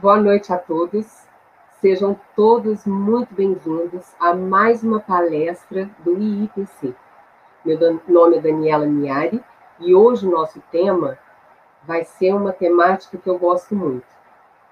[0.00, 1.26] Boa noite a todos.
[1.80, 6.94] Sejam todos muito bem-vindos a mais uma palestra do IIPC.
[7.64, 9.42] Meu nome é Daniela Miari
[9.80, 11.18] e hoje o nosso tema
[11.82, 14.06] vai ser uma temática que eu gosto muito.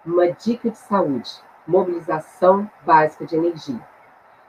[0.05, 1.33] Uma dica de saúde,
[1.67, 3.85] mobilização básica de energia.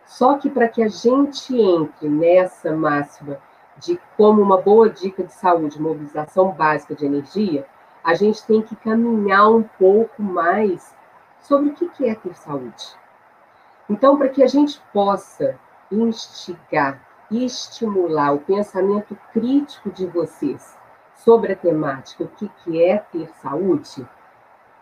[0.06, 3.39] Só que para que a gente entre nessa máxima
[3.78, 7.66] de como uma boa dica de saúde, mobilização básica de energia,
[8.08, 10.95] a gente tem que caminhar um pouco mais
[11.41, 12.95] sobre o que é ter saúde.
[13.89, 15.59] Então, para que a gente possa
[15.91, 20.73] instigar e estimular o pensamento crítico de vocês
[21.16, 24.08] sobre a temática, o que é ter saúde,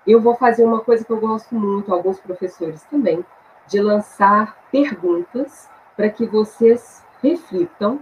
[0.06, 3.26] eu vou fazer uma coisa que eu gosto muito, alguns professores também,
[3.66, 8.00] de lançar perguntas para que vocês reflitam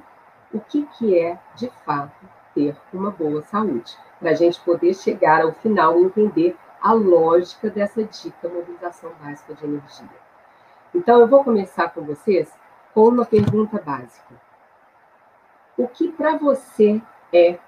[0.54, 5.42] o que, que é, de fato, ter uma boa saúde, para a gente poder chegar
[5.42, 10.08] ao final e entender a lógica dessa dica mobilização básica de energia.
[10.96, 12.50] Então, eu vou começar com vocês
[12.94, 14.34] com uma pergunta básica.
[15.78, 17.02] O que para você
[17.34, 17.60] é,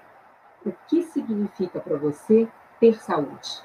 [0.64, 2.48] o que significa para você
[2.80, 3.62] ter saúde?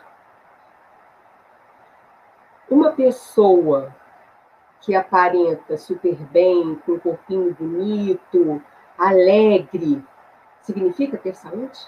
[2.69, 3.95] Uma pessoa
[4.81, 8.61] que aparenta super bem, com um corpinho bonito,
[8.97, 10.03] alegre,
[10.61, 11.79] significa ter saúde?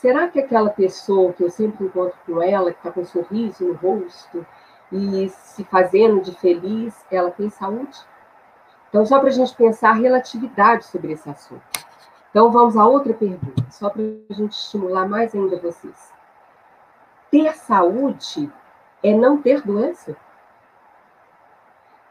[0.00, 3.64] Será que aquela pessoa que eu sempre encontro com ela, que está com um sorriso
[3.64, 4.46] no rosto
[4.92, 7.98] e se fazendo de feliz, ela tem saúde?
[8.88, 11.60] Então, só para a gente pensar a relatividade sobre esse assunto.
[12.30, 16.12] Então, vamos a outra pergunta, só para a gente estimular mais ainda vocês.
[17.28, 18.52] Ter saúde
[19.02, 20.16] é não ter doença?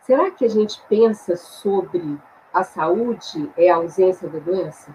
[0.02, 2.20] Será que a gente pensa sobre
[2.54, 4.94] a saúde é a ausência da doença?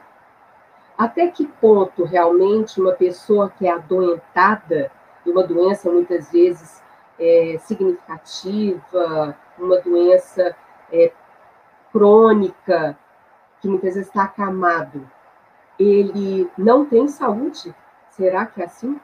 [1.02, 4.88] Até que ponto realmente uma pessoa que é adoentada
[5.24, 6.80] de uma doença muitas vezes
[7.18, 10.54] é, significativa, uma doença
[10.92, 11.10] é,
[11.90, 12.96] crônica,
[13.60, 15.10] que muitas vezes está acamado,
[15.76, 17.74] ele não tem saúde?
[18.10, 19.00] Será que é assim?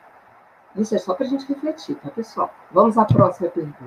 [0.77, 2.55] Isso é só para a gente refletir, tá, pessoal?
[2.71, 3.83] Vamos à próxima pergunta.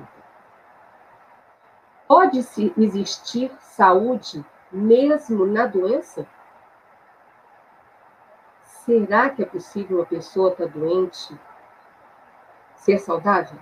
[2.06, 6.26] Pode-se existir saúde mesmo na doença?
[8.84, 11.38] Será que é possível uma pessoa estar tá doente
[12.74, 13.56] ser saudável?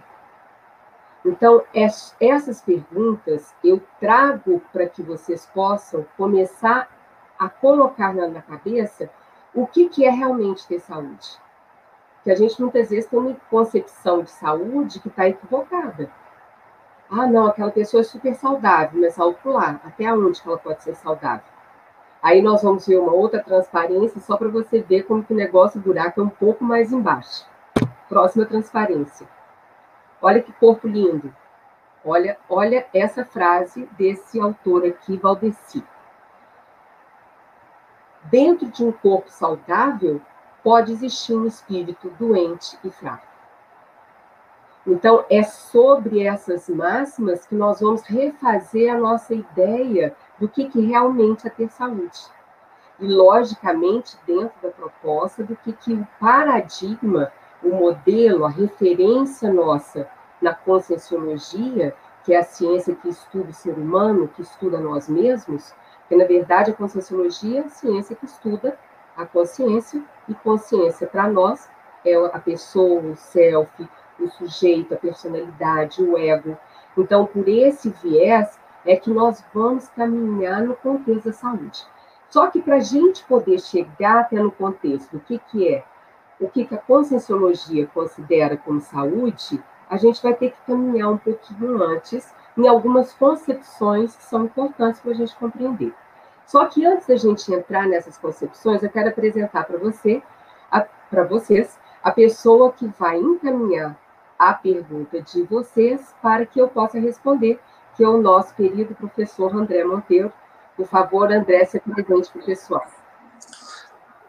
[1.23, 1.63] Então,
[2.19, 6.89] essas perguntas eu trago para que vocês possam começar
[7.39, 9.11] a colocar na cabeça
[9.55, 11.39] o que, que é realmente ter saúde.
[12.25, 16.11] Que a gente muitas vezes tem uma concepção de saúde que está equivocada.
[17.11, 20.95] Ah, não, aquela pessoa é super saudável, mas alto lá, até onde ela pode ser
[20.95, 21.60] saudável?
[22.23, 25.81] Aí nós vamos ver uma outra transparência só para você ver como que o negócio,
[25.81, 27.47] buraco é um pouco mais embaixo.
[28.09, 29.27] Próxima transparência.
[30.21, 31.35] Olha que corpo lindo.
[32.05, 35.83] Olha, olha essa frase desse autor aqui, Valdeci.
[38.25, 40.21] Dentro de um corpo saudável,
[40.63, 43.27] pode existir um espírito doente e fraco.
[44.87, 50.81] Então, é sobre essas máximas que nós vamos refazer a nossa ideia do que, que
[50.81, 52.19] realmente é ter saúde.
[52.99, 57.31] E, logicamente, dentro da proposta do que, que o paradigma,
[57.63, 60.09] o modelo, a referência nossa
[60.41, 61.95] na conscienciologia,
[62.25, 65.75] que é a ciência que estuda o ser humano, que estuda nós mesmos,
[66.09, 68.79] que na verdade a conscienciologia é a ciência que estuda
[69.17, 71.69] a consciência, e consciência para nós
[72.05, 73.89] é a pessoa, o self,
[74.19, 76.57] o sujeito, a personalidade, o ego.
[76.97, 81.85] Então, por esse viés, é que nós vamos caminhar no contexto da saúde.
[82.29, 85.85] Só que para a gente poder chegar até no contexto do que, que é,
[86.39, 91.19] o que, que a conscienciologia considera como saúde, a gente vai ter que caminhar um
[91.19, 95.93] pouquinho antes em algumas concepções que são importantes para a gente compreender.
[96.47, 100.23] Só que antes da gente entrar nessas concepções, eu quero apresentar para você,
[101.11, 103.97] para vocês, a pessoa que vai encaminhar
[104.39, 107.61] a pergunta de vocês para que eu possa responder,
[108.01, 110.33] que é o nosso querido professor André Monteiro.
[110.75, 112.87] Por favor, André, se apresente para o pessoal.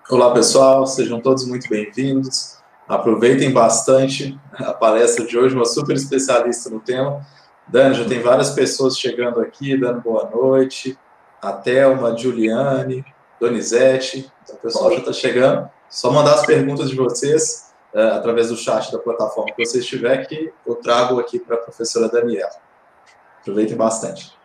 [0.09, 2.57] Olá, pessoal, sejam todos muito bem-vindos.
[2.85, 7.25] Aproveitem bastante a palestra de hoje, uma super especialista no tema.
[7.65, 10.99] Dani, já tem várias pessoas chegando aqui, dando boa noite.
[11.41, 13.05] A Thelma, Juliane,
[13.39, 14.29] Donizete.
[14.43, 15.69] Então, o pessoal já está chegando.
[15.89, 20.27] Só mandar as perguntas de vocês uh, através do chat da plataforma que você estiver,
[20.27, 22.69] que eu trago aqui para a professora Daniela.
[23.41, 24.37] Aproveitem bastante.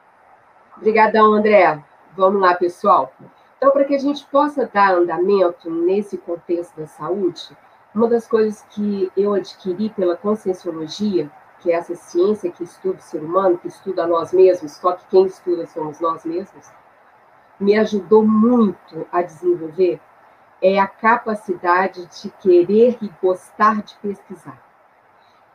[0.77, 1.83] Obrigadão, André.
[2.17, 3.13] Vamos lá, pessoal.
[3.57, 7.57] Então, para que a gente possa dar andamento nesse contexto da saúde,
[7.95, 13.03] Uma das coisas que eu adquiri pela conscienciologia, que é essa ciência que estuda o
[13.03, 16.71] ser humano, que estuda nós mesmos, só que quem estuda somos nós mesmos,
[17.59, 19.99] me ajudou muito a desenvolver
[20.61, 24.66] é a capacidade de querer e gostar de pesquisar.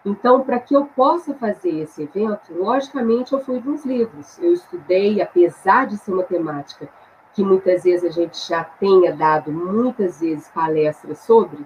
[0.03, 4.39] Então, para que eu possa fazer esse evento, logicamente eu fui nos livros.
[4.39, 6.89] Eu estudei, apesar de ser uma temática
[7.33, 11.65] que muitas vezes a gente já tenha dado muitas vezes palestras sobre,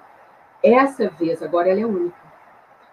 [0.61, 2.25] essa vez agora ela é única.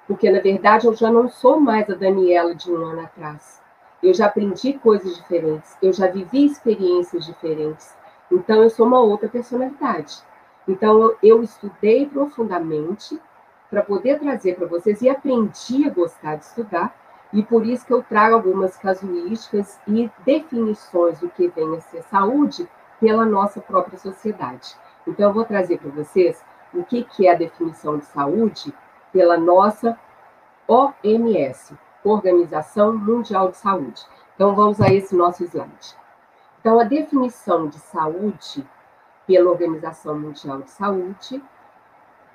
[0.07, 3.61] Porque, na verdade, eu já não sou mais a Daniela de um ano atrás.
[4.03, 7.95] Eu já aprendi coisas diferentes, eu já vivi experiências diferentes.
[8.31, 10.23] Então, eu sou uma outra personalidade.
[10.67, 13.21] Então, eu estudei profundamente
[13.73, 16.95] para poder trazer para vocês e aprendi a gostar de estudar,
[17.33, 22.03] e por isso que eu trago algumas casuísticas e definições do que vem a ser
[22.03, 22.69] saúde
[23.01, 24.77] pela nossa própria sociedade.
[25.07, 28.75] Então, eu vou trazer para vocês o que, que é a definição de saúde
[29.11, 29.99] pela nossa
[30.69, 34.03] OMS, Organização Mundial de Saúde.
[34.35, 35.97] Então, vamos a esse nosso slide.
[36.61, 38.69] Então, a definição de saúde
[39.27, 41.43] pela Organização Mundial de Saúde,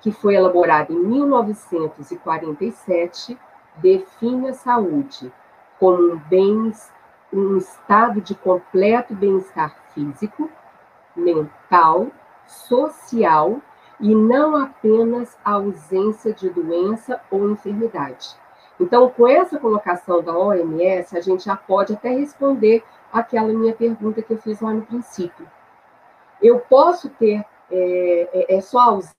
[0.00, 3.38] que foi elaborada em 1947,
[3.76, 5.32] define a saúde
[5.78, 6.72] como um, bem,
[7.32, 10.50] um estado de completo bem-estar físico,
[11.14, 12.08] mental,
[12.46, 13.60] social
[14.00, 18.36] e não apenas a ausência de doença ou enfermidade.
[18.80, 24.22] Então, com essa colocação da OMS, a gente já pode até responder aquela minha pergunta
[24.22, 25.48] que eu fiz lá no princípio.
[26.40, 29.17] Eu posso ter é, é, é só ausência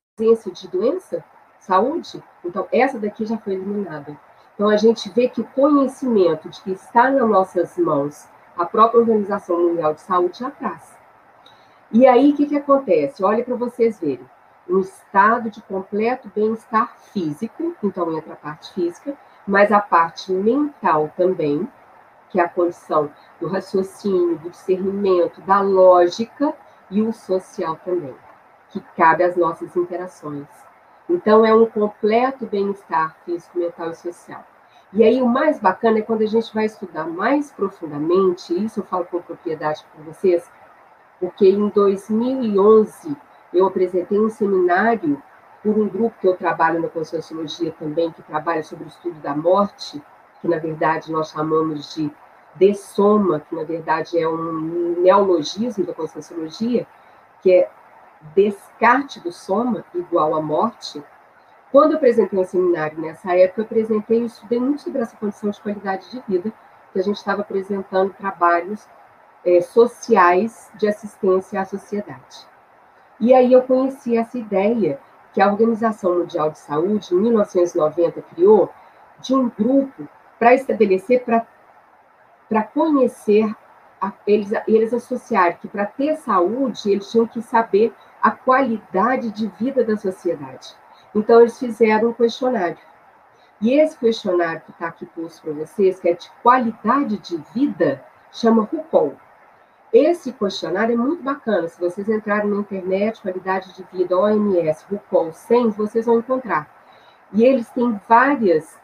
[0.51, 1.24] de doença,
[1.60, 2.21] saúde?
[2.44, 4.18] Então, essa daqui já foi eliminada.
[4.54, 8.27] Então, a gente vê que o conhecimento de que está nas nossas mãos
[8.57, 10.98] a própria Organização Mundial de Saúde já traz.
[11.92, 13.24] E aí, o que, que acontece?
[13.24, 14.30] Olha para vocês verem.
[14.68, 19.18] Um estado de completo bem-estar físico, então entra a parte física,
[19.48, 21.68] mas a parte mental também,
[22.30, 26.54] que é a condição do raciocínio, do discernimento, da lógica,
[26.92, 28.15] e o social também,
[28.69, 30.48] que cabe às nossas interações.
[31.10, 34.45] Então, é um completo bem-estar físico, mental e social.
[34.94, 38.83] E aí, o mais bacana é quando a gente vai estudar mais profundamente, isso eu
[38.83, 40.50] falo com propriedade para vocês,
[41.19, 43.16] porque em 2011
[43.54, 45.22] eu apresentei um seminário
[45.63, 49.36] por um grupo que eu trabalho na Conscienciologia também, que trabalha sobre o estudo da
[49.36, 50.01] morte,
[50.42, 52.12] que na verdade nós chamamos de
[52.56, 56.86] de soma, que na verdade é um neologismo da conscienciologia,
[57.42, 57.69] que é
[58.36, 61.04] descarte do soma igual a morte.
[61.71, 65.50] Quando eu apresentei um seminário nessa época, eu apresentei e estudei muito sobre essa condição
[65.50, 66.51] de qualidade de vida,
[66.91, 68.88] que a gente estava apresentando trabalhos
[69.46, 72.48] é, sociais de assistência à sociedade.
[73.20, 75.00] E aí eu conheci essa ideia
[75.34, 78.72] que a Organização Mundial de Saúde, em 1990, criou,
[79.20, 80.08] de um grupo
[80.39, 83.53] para estabelecer, para conhecer,
[84.25, 89.84] eles, eles associaram que para ter saúde, eles tinham que saber a qualidade de vida
[89.84, 90.76] da sociedade.
[91.14, 92.78] Então, eles fizeram um questionário.
[93.62, 98.04] E esse questionário que está aqui posto para vocês, que é de qualidade de vida,
[98.32, 99.16] chama RUCOL.
[99.92, 101.68] Esse questionário é muito bacana.
[101.68, 106.70] Se vocês entrarem na internet, qualidade de vida, OMS, RUCOL 100, vocês vão encontrar.
[107.34, 108.78] E eles têm vários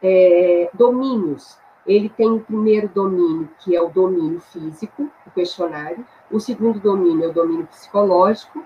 [0.00, 1.58] é, domínios.
[1.84, 6.06] Ele tem o primeiro domínio, que é o domínio físico, o questionário.
[6.30, 8.64] O segundo domínio é o domínio psicológico.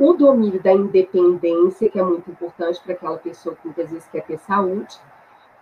[0.00, 4.24] O domínio da independência, que é muito importante para aquela pessoa que muitas vezes quer
[4.24, 4.98] ter saúde.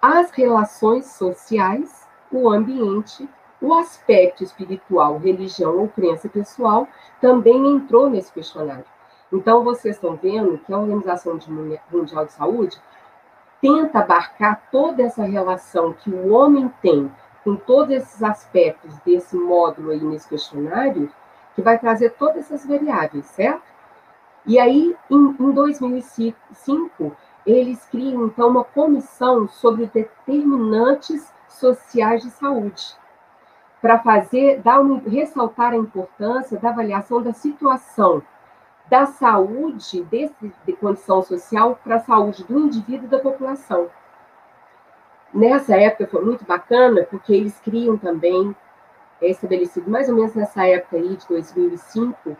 [0.00, 3.28] As relações sociais, o ambiente,
[3.60, 6.86] o aspecto espiritual, religião ou crença pessoal
[7.20, 8.84] também entrou nesse questionário.
[9.32, 11.36] Então, vocês estão vendo que a Organização
[11.90, 12.80] Mundial de Saúde
[13.60, 17.10] tenta abarcar toda essa relação que o homem tem
[17.42, 21.10] com todos esses aspectos desse módulo aí nesse questionário,
[21.56, 23.77] que vai trazer todas essas variáveis, certo?
[24.48, 32.96] E aí, em, em 2005, eles criam, então, uma comissão sobre determinantes sociais de saúde,
[33.80, 38.22] para fazer, dar um, ressaltar a importância da avaliação da situação
[38.88, 43.90] da saúde desse, de condição social para a saúde do indivíduo e da população.
[45.32, 48.56] Nessa época foi muito bacana, porque eles criam também,
[49.20, 52.34] é estabelecido mais ou menos nessa época aí, de 2005,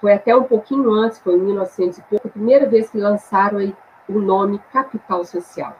[0.00, 3.58] foi até um pouquinho antes, foi em 1900 e pouco, a primeira vez que lançaram
[4.08, 5.76] o nome capital social.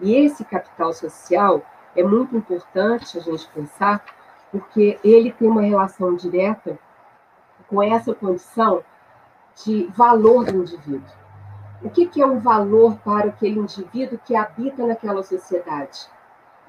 [0.00, 1.62] E esse capital social
[1.94, 4.04] é muito importante a gente pensar,
[4.52, 6.78] porque ele tem uma relação direta
[7.68, 8.82] com essa condição
[9.64, 11.16] de valor do indivíduo.
[11.82, 16.08] O que, que é um valor para aquele indivíduo que habita naquela sociedade?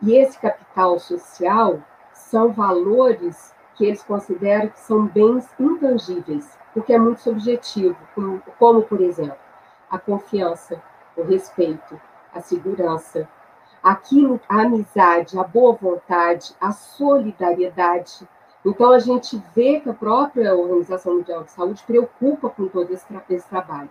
[0.01, 1.79] E esse capital social
[2.13, 8.81] são valores que eles consideram que são bens intangíveis, porque é muito subjetivo, como, como
[8.81, 9.37] por exemplo,
[9.89, 10.81] a confiança,
[11.15, 11.99] o respeito,
[12.33, 13.29] a segurança,
[13.81, 18.27] aquilo, a amizade, a boa vontade, a solidariedade.
[18.65, 23.05] Então, a gente vê que a própria Organização Mundial de Saúde preocupa com todo esse,
[23.05, 23.89] tra esse trabalho.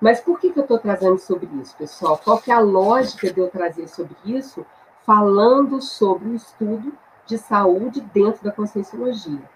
[0.00, 2.18] Mas por que, que eu estou trazendo sobre isso, pessoal?
[2.22, 4.64] Qual que é a lógica de eu trazer sobre isso,
[5.04, 6.92] falando sobre o estudo
[7.30, 9.48] de saúde dentro da conscienciologia?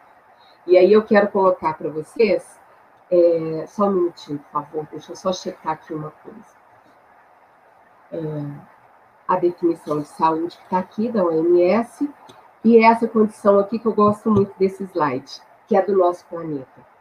[0.67, 2.59] E aí eu quero colocar para vocês,
[3.11, 6.55] é, só um minutinho, por favor, deixa eu só checar aqui uma coisa.
[8.13, 8.19] É,
[9.27, 12.09] a definição de saúde que está aqui da OMS,
[12.63, 16.95] e essa condição aqui que eu gosto muito desse slide, que é do nosso planeta.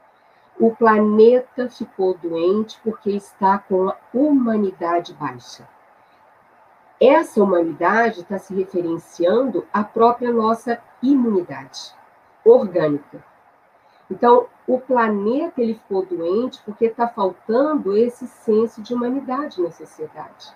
[0.59, 5.67] O planeta ficou doente porque está com a humanidade baixa.
[7.05, 11.93] Essa humanidade está se referenciando à própria nossa imunidade
[12.45, 13.21] orgânica.
[14.09, 20.55] Então, o planeta ele ficou doente porque está faltando esse senso de humanidade na sociedade.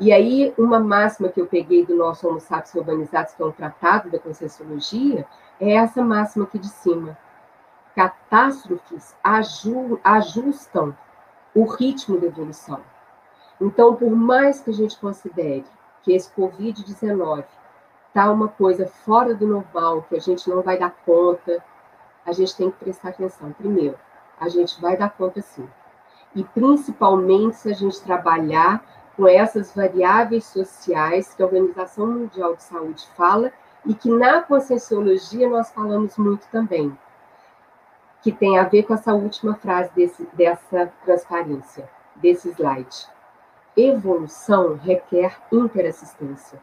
[0.00, 3.52] E aí, uma máxima que eu peguei do nosso Homo sapiens urbanizados, que é um
[3.52, 5.26] tratado da Conscienciologia,
[5.60, 7.18] é essa máxima aqui de cima.
[7.94, 9.14] Catástrofes
[10.02, 10.96] ajustam
[11.54, 12.80] o ritmo da evolução.
[13.60, 15.64] Então, por mais que a gente considere
[16.02, 17.44] que esse Covid-19
[18.08, 21.62] está uma coisa fora do normal, que a gente não vai dar conta,
[22.24, 23.52] a gente tem que prestar atenção.
[23.52, 23.98] Primeiro,
[24.40, 25.68] a gente vai dar conta sim.
[26.34, 28.84] E principalmente se a gente trabalhar
[29.16, 33.52] com essas variáveis sociais que a Organização Mundial de Saúde fala
[33.86, 36.96] e que na Conscienciologia nós falamos muito também,
[38.22, 43.08] que tem a ver com essa última frase desse, dessa transparência, desse slide.
[43.76, 46.60] Evolução requer interassistência.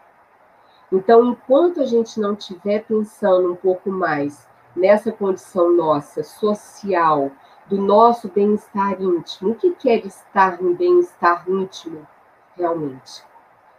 [0.91, 7.31] Então, enquanto a gente não estiver pensando um pouco mais nessa condição nossa, social,
[7.67, 12.07] do nosso bem-estar íntimo, o que quer estar em bem-estar íntimo?
[12.55, 13.23] realmente.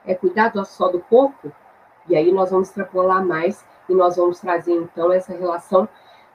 [0.04, 1.52] É cuidar só do corpo?
[2.08, 5.88] E aí nós vamos extrapolar mais e nós vamos trazer, então, essa relação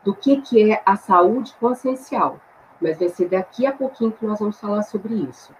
[0.03, 2.39] do que, que é a saúde consciencial.
[2.81, 5.53] Mas vai ser daqui a pouquinho que nós vamos falar sobre isso.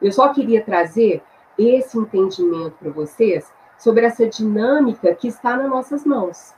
[0.00, 1.22] Eu só queria trazer
[1.58, 6.54] esse entendimento para vocês sobre essa dinâmica que está nas nossas mãos.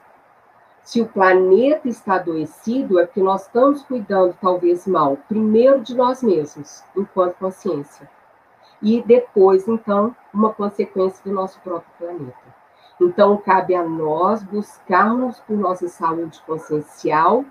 [0.83, 6.23] Se o planeta está adoecido, é porque nós estamos cuidando, talvez mal, primeiro de nós
[6.23, 8.09] mesmos, enquanto consciência
[8.80, 12.59] e depois, então, uma consequência do nosso próprio planeta.
[13.00, 17.45] Então, cabe a nós buscarmos por nossa saúde consciencial,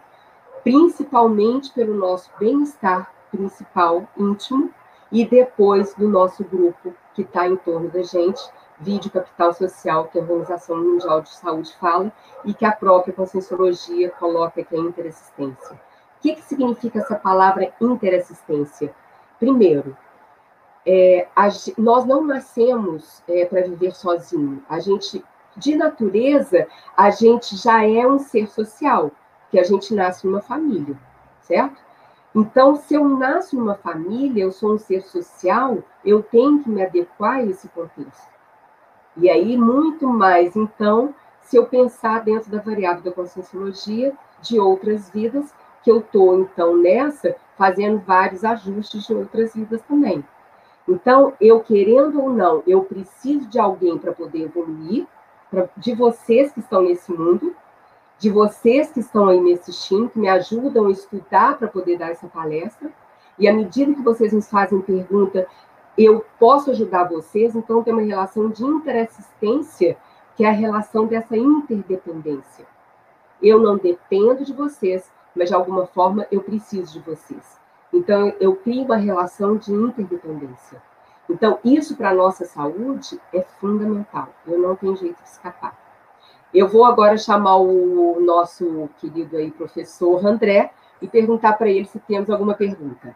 [0.63, 4.73] principalmente pelo nosso bem-estar principal, íntimo,
[5.11, 8.41] e depois do nosso grupo que está em torno da gente,
[8.79, 12.11] vídeo capital social, que a Organização Mundial de Saúde fala,
[12.45, 15.75] e que a própria Conscienciologia coloca que é interassistência.
[16.17, 18.93] O que, que significa essa palavra interassistência?
[19.39, 19.95] Primeiro,
[20.85, 21.47] é, a,
[21.77, 24.63] nós não nascemos é, para viver sozinho.
[24.69, 25.23] A gente,
[25.55, 29.11] de natureza, a gente já é um ser social,
[29.49, 30.97] que a gente nasce numa família,
[31.41, 31.86] certo?
[32.39, 36.83] Então, se eu nasço numa família, eu sou um ser social, eu tenho que me
[36.83, 38.31] adequar a esse contexto.
[39.15, 45.09] E aí, muito mais, então, se eu pensar dentro da variável da conscienciologia de outras
[45.09, 45.51] vidas,
[45.81, 50.23] que eu estou, então, nessa, fazendo vários ajustes de outras vidas também.
[50.87, 55.07] Então, eu querendo ou não, eu preciso de alguém para poder evoluir,
[55.49, 57.55] pra, de vocês que estão nesse mundo,
[58.19, 62.11] de vocês que estão aí me assistindo, que me ajudam a estudar para poder dar
[62.11, 62.91] essa palestra.
[63.37, 65.47] E à medida que vocês nos fazem pergunta,
[65.97, 69.97] eu posso ajudar vocês, então tem uma relação de interassistência,
[70.35, 72.65] que é a relação dessa interdependência.
[73.41, 77.59] Eu não dependo de vocês, mas de alguma forma eu preciso de vocês.
[77.93, 80.81] Então, eu crio uma relação de interdependência.
[81.29, 84.29] Então, isso para a nossa saúde é fundamental.
[84.45, 85.86] Eu não tenho jeito de escapar.
[86.53, 91.99] Eu vou agora chamar o nosso querido aí professor André e perguntar para ele se
[91.99, 93.15] temos alguma pergunta.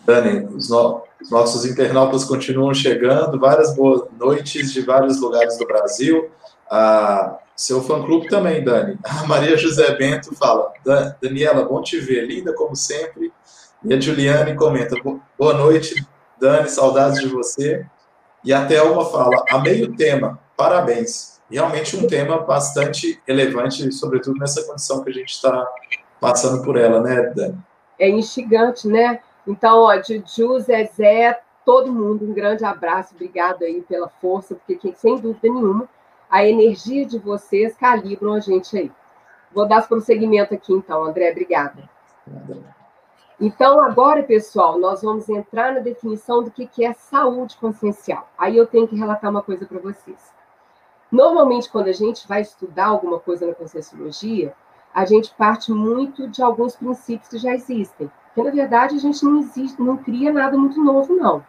[0.00, 5.66] Dani, os, no os nossos internautas continuam chegando, várias boas noites de vários lugares do
[5.66, 6.30] Brasil.
[6.70, 8.98] Ah, seu fã-clube também, Dani.
[9.04, 10.72] A Maria José Bento fala,
[11.20, 13.32] Daniela, bom te ver, linda como sempre.
[13.84, 14.96] E a Juliane comenta,
[15.38, 16.06] boa noite,
[16.40, 17.84] Dani, saudades de você.
[18.44, 21.37] E a Thelma fala, amei o tema, parabéns.
[21.50, 25.66] Realmente um tema bastante relevante, sobretudo nessa condição que a gente está
[26.20, 27.58] passando por ela, né, Dani?
[27.98, 29.20] É instigante, né?
[29.46, 35.16] Então, ó, Juju, Zezé, todo mundo, um grande abraço, obrigado aí pela força, porque sem
[35.16, 35.88] dúvida nenhuma,
[36.28, 38.92] a energia de vocês calibram a gente aí.
[39.52, 41.88] Vou dar prosseguimento aqui, então, André, obrigada.
[43.40, 48.28] Então, agora, pessoal, nós vamos entrar na definição do que é saúde consciencial.
[48.36, 50.37] Aí eu tenho que relatar uma coisa para vocês.
[51.10, 54.54] Normalmente, quando a gente vai estudar alguma coisa na Conscienciologia,
[54.94, 58.10] a gente parte muito de alguns princípios que já existem.
[58.34, 61.44] Porque, na verdade, a gente não, existe, não cria nada muito novo, não.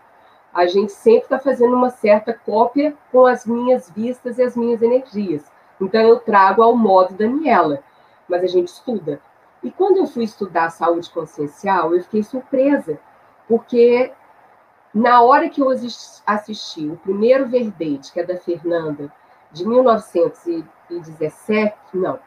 [0.53, 4.81] A gente sempre está fazendo uma certa cópia com as minhas vistas e as minhas
[4.81, 5.51] energias.
[5.79, 7.83] Então, eu trago ao modo Daniela,
[8.27, 9.21] mas a gente estuda.
[9.61, 12.99] E quando eu fui estudar saúde consciencial, eu fiquei surpresa,
[13.47, 14.11] porque
[14.93, 15.69] na hora que eu
[16.25, 19.11] assisti o primeiro verbete, que é da Fernanda,
[19.51, 22.19] de 1917, não,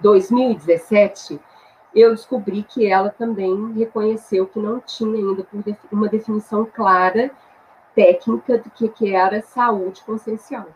[0.00, 1.40] 2017,
[1.94, 5.46] eu descobri que ela também reconheceu que não tinha ainda
[5.90, 7.30] uma definição clara,
[7.94, 10.66] técnica, do que era saúde consciencial.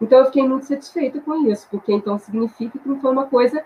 [0.00, 3.64] Então, eu fiquei muito satisfeita com isso, porque então significa que não foi uma coisa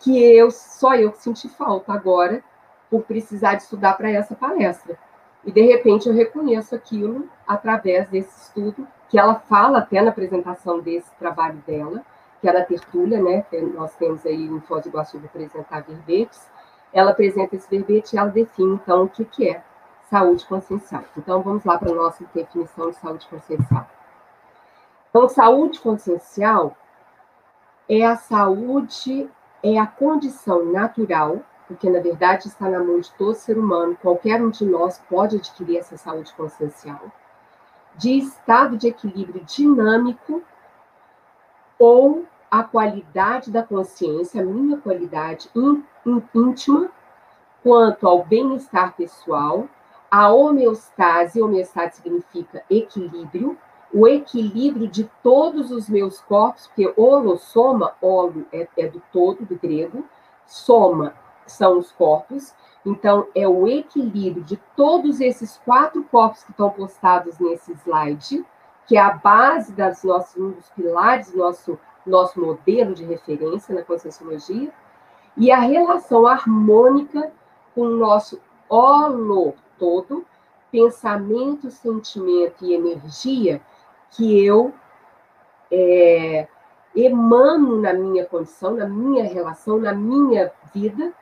[0.00, 2.44] que eu só eu que senti falta agora
[2.90, 4.98] por precisar de estudar para essa palestra.
[5.44, 10.80] E de repente eu reconheço aquilo através desse estudo que ela fala até na apresentação
[10.80, 12.02] desse trabalho dela,
[12.40, 13.44] que é da tertúlia, né?
[13.74, 16.46] Nós temos aí em Foz do Iguaçu apresentar verbetes.
[16.92, 19.62] Ela apresenta esse verbete e ela define, então, o que, que é
[20.10, 21.04] saúde consciencial.
[21.16, 23.86] Então, vamos lá para a nossa definição de saúde consciencial.
[25.10, 26.76] Então, saúde consciencial
[27.88, 29.28] é a saúde
[29.62, 34.40] é a condição natural, porque na verdade está na mão de todo ser humano, qualquer
[34.42, 37.00] um de nós pode adquirir essa saúde consciencial,
[37.98, 40.42] de estado de equilíbrio dinâmico
[41.78, 45.50] ou a qualidade da consciência, a minha qualidade
[46.34, 46.90] íntima,
[47.62, 49.68] quanto ao bem-estar pessoal,
[50.10, 53.58] a homeostase, homeostase significa equilíbrio,
[53.92, 56.92] o equilíbrio de todos os meus corpos, porque
[57.38, 60.04] soma olo é, é do todo, do grego,
[60.46, 61.14] soma
[61.46, 62.54] são os corpos,
[62.84, 68.44] então é o equilíbrio de todos esses quatro corpos que estão postados nesse slide,
[68.86, 73.74] que é a base das nossas, um dos pilares do nosso, nosso modelo de referência
[73.74, 74.72] na Conscienciologia,
[75.36, 77.30] e a relação harmônica
[77.74, 80.24] com o nosso holo todo,
[80.70, 83.60] pensamento, sentimento e energia,
[84.10, 84.72] que eu
[85.70, 86.48] é,
[86.94, 91.12] emano na minha condição, na minha relação, na minha vida,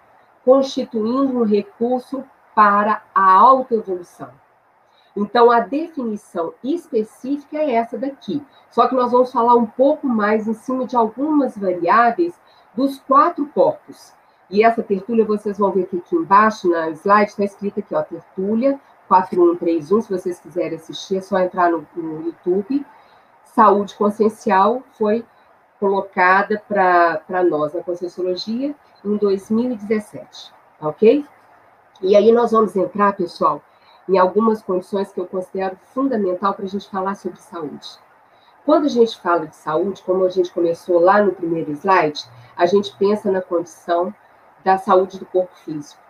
[0.46, 4.30] constituindo um recurso para a autoevolução.
[5.16, 8.40] Então, a definição específica é essa daqui.
[8.70, 12.32] Só que nós vamos falar um pouco mais em cima de algumas variáveis
[12.76, 14.12] dos quatro corpos.
[14.48, 18.78] E essa tertúlia, vocês vão ver aqui, embaixo, na slide, está escrito aqui, ó, tertúlia
[19.08, 22.86] 4131, se vocês quiserem assistir, é só entrar no, no YouTube.
[23.44, 25.24] Saúde consciencial foi
[25.78, 31.24] colocada para nós na Conscienciologia em 2017, tá ok?
[32.02, 33.62] E aí nós vamos entrar, pessoal,
[34.08, 37.88] em algumas condições que eu considero fundamental para a gente falar sobre saúde.
[38.64, 42.24] Quando a gente fala de saúde, como a gente começou lá no primeiro slide,
[42.56, 44.14] a gente pensa na condição
[44.64, 46.02] da saúde do corpo físico.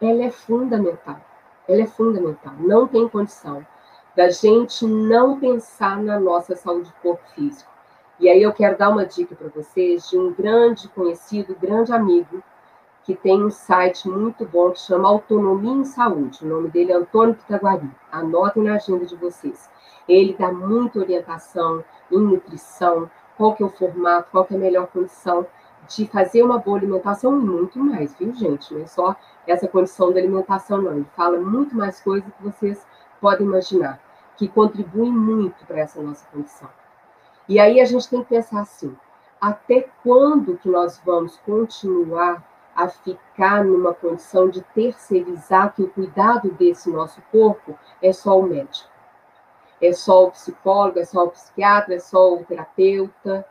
[0.00, 1.20] Ela é fundamental
[1.68, 2.54] ela é fundamental.
[2.58, 3.64] Não tem condição
[4.16, 7.70] da gente não pensar na nossa saúde do corpo físico.
[8.20, 12.42] E aí eu quero dar uma dica para vocês de um grande conhecido, grande amigo,
[13.04, 16.44] que tem um site muito bom que chama Autonomia em Saúde.
[16.44, 17.88] O nome dele é Antônio Pitaguari.
[18.10, 19.70] Anotem na agenda de vocês.
[20.08, 24.60] Ele dá muita orientação em nutrição, qual que é o formato, qual que é a
[24.60, 25.46] melhor condição
[25.86, 28.74] de fazer uma boa alimentação e muito mais, viu, gente?
[28.74, 29.14] Não é só
[29.46, 30.92] essa condição da alimentação, não.
[30.92, 32.84] Ele fala muito mais coisas que vocês
[33.20, 34.00] podem imaginar,
[34.36, 36.68] que contribuem muito para essa nossa condição.
[37.48, 38.94] E aí a gente tem que pensar assim,
[39.40, 42.44] até quando que nós vamos continuar
[42.76, 48.42] a ficar numa condição de terceirizar que o cuidado desse nosso corpo é só o
[48.42, 48.88] médico?
[49.80, 53.46] É só o psicólogo, é só o psiquiatra, é só o terapeuta,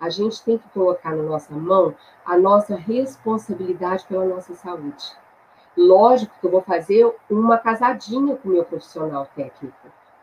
[0.00, 5.16] a gente tem que colocar na nossa mão a nossa responsabilidade pela nossa saúde.
[5.76, 9.76] Lógico que eu vou fazer uma casadinha com o meu profissional técnico,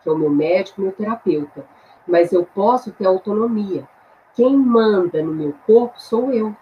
[0.03, 1.65] que é o meu médico, meu terapeuta,
[2.07, 3.87] mas eu posso ter autonomia.
[4.33, 6.55] Quem manda no meu corpo sou eu.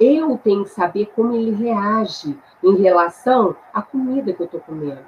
[0.00, 5.04] Eu tenho que saber como ele reage em relação à comida que eu estou comendo.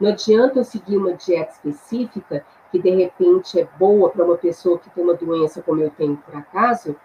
[0.00, 4.78] Não adianta eu seguir uma dieta específica que de repente é boa para uma pessoa
[4.78, 6.96] que tem uma doença como eu tenho por acaso,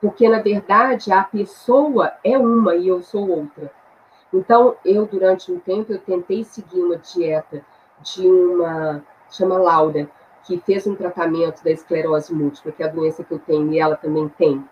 [0.00, 3.72] porque na verdade a pessoa é uma e eu sou outra.
[4.34, 7.64] Então, eu, durante um tempo, eu tentei seguir uma dieta
[8.02, 10.10] de uma, chama Laura,
[10.44, 13.78] que fez um tratamento da esclerose múltipla, que é a doença que eu tenho e
[13.78, 14.64] ela também tem,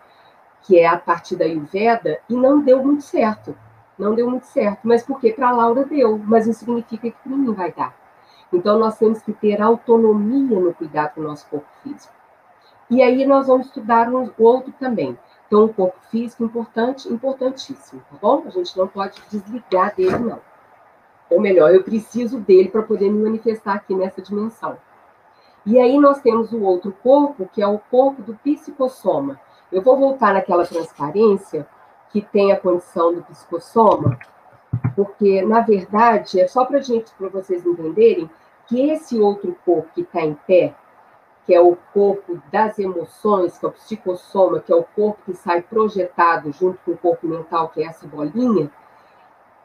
[0.61, 3.55] que é a partir da Ayurveda, e não deu muito certo.
[3.97, 4.81] Não deu muito certo.
[4.83, 5.31] Mas por quê?
[5.31, 7.95] Para a Laura deu, mas não significa que para mim vai dar.
[8.51, 12.13] Então, nós temos que ter autonomia no cuidado do nosso corpo físico.
[12.89, 15.17] E aí, nós vamos estudar um outro também.
[15.47, 18.43] Então, o corpo físico importante, importantíssimo, tá bom?
[18.45, 20.39] A gente não pode desligar dele, não.
[21.29, 24.77] Ou melhor, eu preciso dele para poder me manifestar aqui nessa dimensão.
[25.65, 29.39] E aí nós temos o outro corpo, que é o corpo do psicossoma.
[29.71, 31.67] Eu vou voltar naquela transparência
[32.11, 34.19] que tem a condição do psicossoma,
[34.95, 38.29] porque, na verdade, é só para gente, para vocês entenderem,
[38.67, 40.75] que esse outro corpo que está em pé,
[41.45, 45.33] que é o corpo das emoções, que é o psicossoma, que é o corpo que
[45.33, 48.69] sai projetado junto com o corpo mental, que é essa bolinha,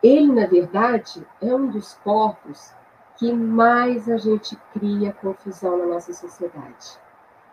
[0.02, 2.72] ele, na verdade, é um dos corpos
[3.18, 6.98] que mais a gente cria confusão na nossa sociedade.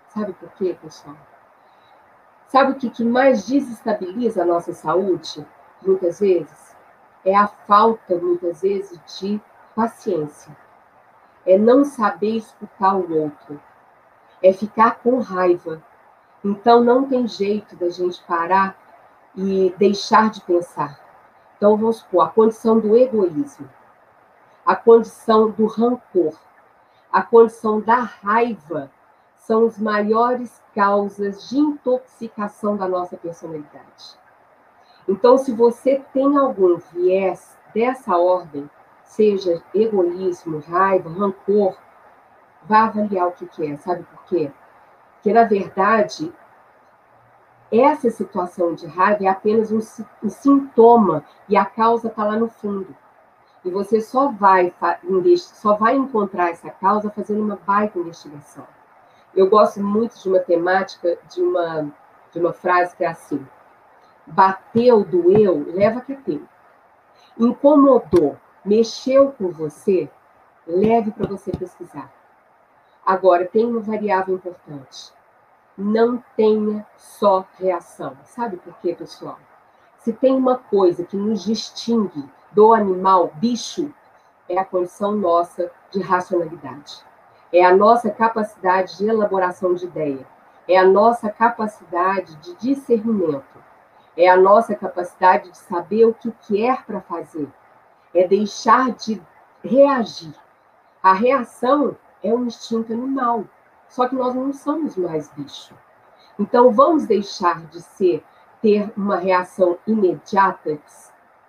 [0.07, 1.17] Sabe por quê, pessoal?
[2.47, 5.45] Sabe o que, mais desestabiliza a nossa saúde,
[5.81, 6.75] muitas vezes?
[7.25, 9.41] É a falta, muitas vezes, de
[9.75, 10.55] paciência.
[11.45, 13.59] É não saber escutar o outro
[14.41, 15.81] é ficar com raiva.
[16.43, 18.77] Então não tem jeito da gente parar
[19.35, 20.99] e deixar de pensar.
[21.57, 23.67] Então vamos supor, a condição do egoísmo,
[24.65, 26.33] a condição do rancor,
[27.11, 28.91] a condição da raiva
[29.35, 34.17] são as maiores causas de intoxicação da nossa personalidade.
[35.07, 38.67] Então, se você tem algum viés dessa ordem,
[39.03, 41.77] seja egoísmo, raiva, rancor,
[42.63, 44.51] vá avaliar o que, é, sabe por quê?
[45.13, 46.33] Porque, na verdade,
[47.71, 49.79] essa situação de raiva é apenas um,
[50.23, 52.95] um sintoma e a causa está lá no fundo.
[53.65, 54.71] E você só vai,
[55.37, 58.65] só vai encontrar essa causa fazendo uma baita investigação.
[59.35, 61.91] Eu gosto muito de uma temática, de uma,
[62.31, 63.45] de uma frase que é assim:
[64.27, 66.39] bateu, doeu, leva que é.
[67.39, 70.11] Incomodou, mexeu com você,
[70.67, 72.13] leve para você pesquisar.
[73.03, 75.11] Agora, tem uma variável importante.
[75.75, 78.15] Não tenha só reação.
[78.23, 79.39] Sabe por quê, pessoal?
[79.97, 82.23] Se tem uma coisa que nos distingue
[82.55, 83.93] do animal bicho,
[84.47, 87.03] é a condição nossa de racionalidade.
[87.51, 90.25] É a nossa capacidade de elaboração de ideia.
[90.65, 93.61] É a nossa capacidade de discernimento.
[94.15, 97.49] É a nossa capacidade de saber o que quer para fazer.
[98.13, 99.21] É deixar de
[99.61, 100.33] reagir.
[101.03, 103.43] A reação é um instinto animal.
[103.89, 105.75] Só que nós não somos mais bicho.
[106.39, 108.23] Então vamos deixar de ser
[108.61, 110.79] ter uma reação imediata,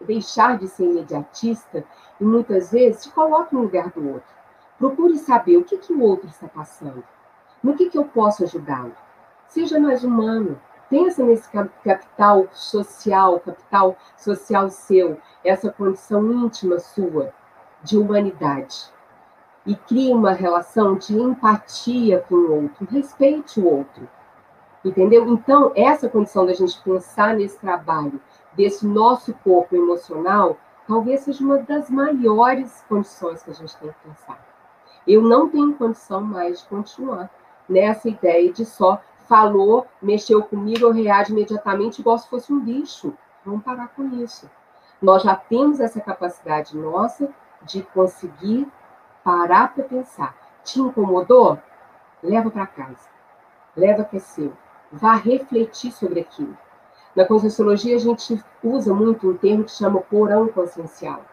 [0.06, 1.84] deixar de ser imediatista
[2.20, 4.34] e muitas vezes se coloque no lugar do outro.
[4.78, 7.02] Procure saber o que, que o outro está passando.
[7.62, 8.94] No que, que eu posso ajudá-lo?
[9.48, 10.60] Seja mais humano.
[10.88, 17.32] Pensa nesse capital social, capital social seu, essa condição íntima sua
[17.82, 18.92] de humanidade
[19.66, 24.08] e crie uma relação de empatia com o outro, respeite o outro.
[24.84, 25.26] Entendeu?
[25.26, 28.20] Então, essa condição da gente pensar nesse trabalho,
[28.56, 34.08] desse nosso corpo emocional, talvez seja uma das maiores condições que a gente tem que
[34.08, 34.44] pensar.
[35.06, 37.30] Eu não tenho condição mais de continuar
[37.68, 43.12] nessa ideia de só falou, mexeu comigo, eu reajo imediatamente igual se fosse um bicho.
[43.44, 44.50] Vamos parar com isso.
[45.00, 47.28] Nós já temos essa capacidade nossa
[47.62, 48.66] de conseguir
[49.22, 50.34] parar para pensar.
[50.64, 51.58] Te incomodou?
[52.22, 53.08] Leva para casa.
[53.76, 54.52] Leva que é seu.
[54.90, 56.56] Vá refletir sobre aquilo.
[57.16, 61.24] Na Conscienciologia, a gente usa muito um termo que chama porão consciencial.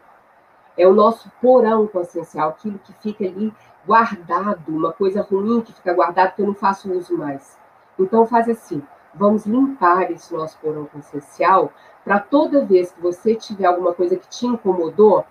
[0.77, 3.53] É o nosso porão consciencial, aquilo que fica ali
[3.85, 7.59] guardado, uma coisa ruim que fica guardado que eu não faço uso mais.
[7.99, 8.81] Então, faz assim:
[9.13, 11.69] vamos limpar esse nosso porão consciencial
[12.05, 15.25] para toda vez que você tiver alguma coisa que te incomodou,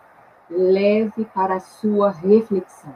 [0.51, 2.95] leve para a sua reflexão.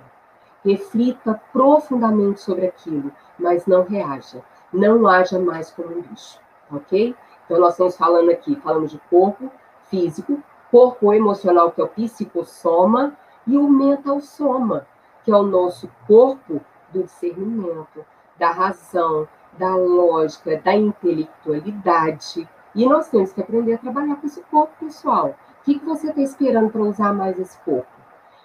[0.62, 4.42] Reflita profundamente sobre aquilo, mas não reaja.
[4.70, 6.38] Não haja mais como um bicho,
[6.70, 7.16] ok?
[7.46, 9.50] Então, nós estamos falando aqui, falamos de corpo
[9.88, 14.86] físico, corpo emocional, que é o psicossoma, e o mental soma,
[15.24, 16.60] que é o nosso corpo
[16.92, 18.04] do discernimento,
[18.36, 22.48] da razão, da lógica, da intelectualidade.
[22.74, 25.34] E nós temos que aprender a trabalhar com esse corpo, pessoal
[25.66, 27.88] que, que você está esperando para usar mais esse corpo?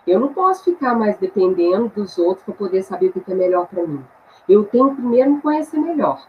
[0.07, 3.67] Eu não posso ficar mais dependendo dos outros para poder saber o que é melhor
[3.67, 4.03] para mim.
[4.49, 6.19] Eu tenho primeiro me conhecer melhor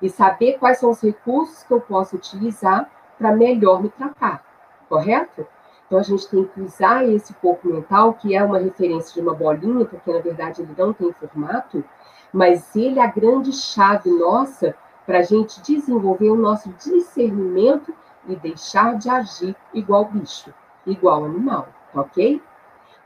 [0.00, 4.44] e saber quais são os recursos que eu posso utilizar para melhor me tratar,
[4.88, 5.46] correto?
[5.86, 9.34] Então a gente tem que usar esse corpo mental, que é uma referência de uma
[9.34, 11.82] bolinha, porque na verdade ele não tem formato,
[12.32, 14.74] mas ele é a grande chave nossa
[15.06, 17.94] para a gente desenvolver o nosso discernimento
[18.26, 20.52] e deixar de agir igual bicho,
[20.86, 22.42] igual animal, tá ok?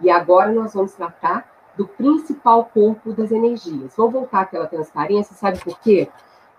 [0.00, 3.94] E agora nós vamos tratar do principal corpo das energias.
[3.96, 6.11] Vou voltar àquela transparência, sabe por quê?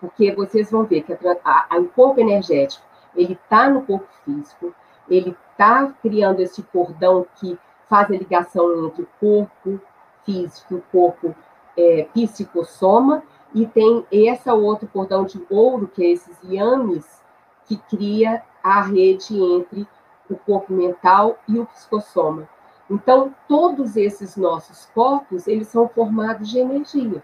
[0.04, 2.86] Porque vocês vão ver que a, a, o corpo energético,
[3.16, 4.76] ele está no corpo físico,
[5.10, 9.80] ele está criando esse cordão que faz a ligação entre o corpo
[10.26, 11.34] físico e o corpo
[11.78, 13.24] é, psicossoma,
[13.56, 17.24] e tem esse outro cordão de ouro, que é esses yames,
[17.66, 19.88] que cria a rede entre
[20.30, 22.50] o corpo mental e o psicossoma.
[22.90, 27.24] Então, todos esses nossos corpos, eles são formados de energia.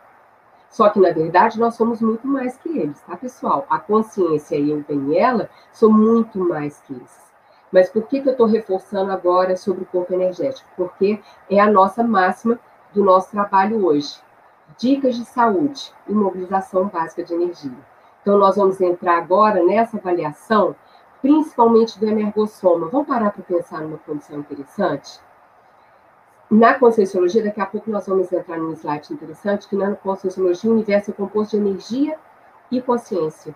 [0.70, 3.66] Só que, na verdade, nós somos muito mais que eles, tá, pessoal?
[3.70, 7.30] A consciência e eu bem ela são muito mais que esses.
[7.72, 10.70] Mas por que, que eu estou reforçando agora sobre o corpo energético?
[10.76, 12.60] Porque é a nossa máxima
[12.94, 14.20] do nosso trabalho hoje.
[14.78, 17.78] Dicas de saúde e mobilização básica de energia.
[18.22, 20.76] Então, nós vamos entrar agora nessa avaliação,
[21.22, 22.88] principalmente do energossoma.
[22.88, 25.20] Vamos parar para pensar numa condição interessante?
[26.50, 30.74] Na Conscienciologia, daqui a pouco nós vamos entrar num slide interessante, que na Conscienciologia o
[30.74, 32.18] universo é composto de energia
[32.72, 33.54] e consciência.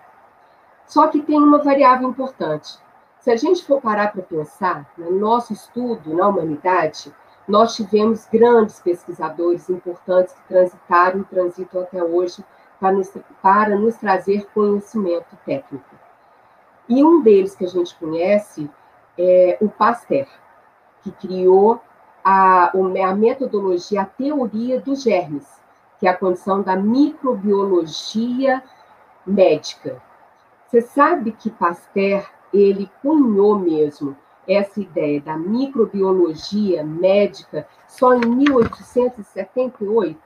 [0.86, 2.78] Só que tem uma variável importante.
[3.20, 7.12] Se a gente for parar para pensar, no nosso estudo na humanidade,
[7.48, 12.46] nós tivemos grandes pesquisadores importantes que transitaram e transitam até hoje
[12.80, 15.96] para nos, para nos trazer conhecimento técnico.
[16.88, 18.70] E um deles que a gente conhece
[19.18, 20.28] é o Pasteur,
[21.02, 21.82] que criou
[22.24, 25.46] a, a metodologia, a teoria dos germes,
[26.00, 28.64] que é a condição da microbiologia
[29.26, 30.02] médica.
[30.68, 34.16] Você sabe que Pasteur, ele cunhou mesmo
[34.48, 40.20] essa ideia da microbiologia médica só em 1878,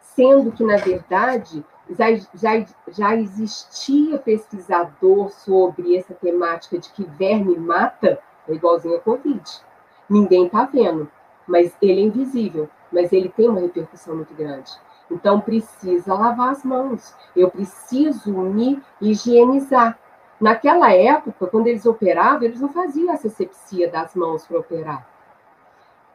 [0.00, 7.56] sendo que, na verdade, já, já, já existia pesquisador sobre essa temática de que verme
[7.56, 9.67] mata, é igualzinho a Covid
[10.08, 11.10] ninguém está vendo,
[11.46, 14.70] mas ele é invisível, mas ele tem uma repercussão muito grande.
[15.10, 19.98] Então precisa lavar as mãos, eu preciso me higienizar.
[20.40, 25.06] Naquela época, quando eles operavam, eles não faziam essa asepsia das mãos para operar.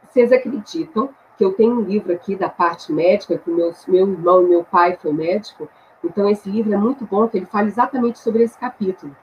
[0.08, 4.42] Vocês acreditam que eu tenho um livro aqui da parte médica, que meus, meu irmão
[4.42, 5.68] e meu pai foi médico,
[6.02, 9.14] então esse livro é muito bom, que ele fala exatamente sobre esse capítulo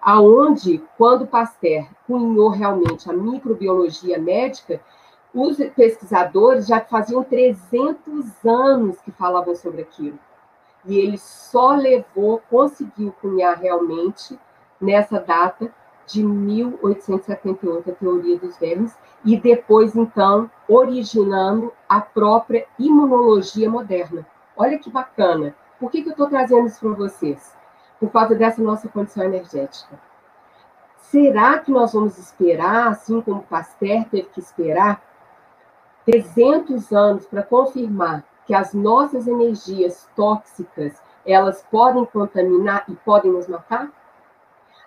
[0.00, 4.80] aonde, quando Pasteur cunhou realmente a microbiologia médica,
[5.34, 10.18] os pesquisadores já faziam 300 anos que falavam sobre aquilo.
[10.84, 14.38] E ele só levou, conseguiu cunhar realmente
[14.80, 15.72] nessa data
[16.06, 24.26] de 1878 a teoria dos vermes e depois então originando a própria imunologia moderna.
[24.56, 25.54] Olha que bacana.
[25.78, 27.57] Por que, que eu estou trazendo isso para vocês?
[27.98, 29.98] Por causa dessa nossa condição energética.
[30.96, 35.02] Será que nós vamos esperar, assim como Pasteur teve que esperar,
[36.04, 43.48] 300 anos para confirmar que as nossas energias tóxicas elas podem contaminar e podem nos
[43.48, 43.90] matar?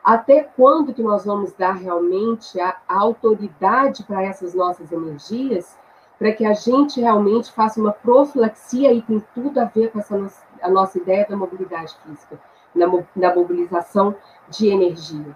[0.03, 5.77] Até quando que nós vamos dar realmente a, autoridade para essas nossas energias,
[6.17, 10.17] para que a gente realmente faça uma profilaxia e tem tudo a ver com essa
[10.17, 12.39] nossa, a nossa ideia da mobilidade física?
[12.73, 14.15] Na, na mobilização
[14.49, 15.35] de energia.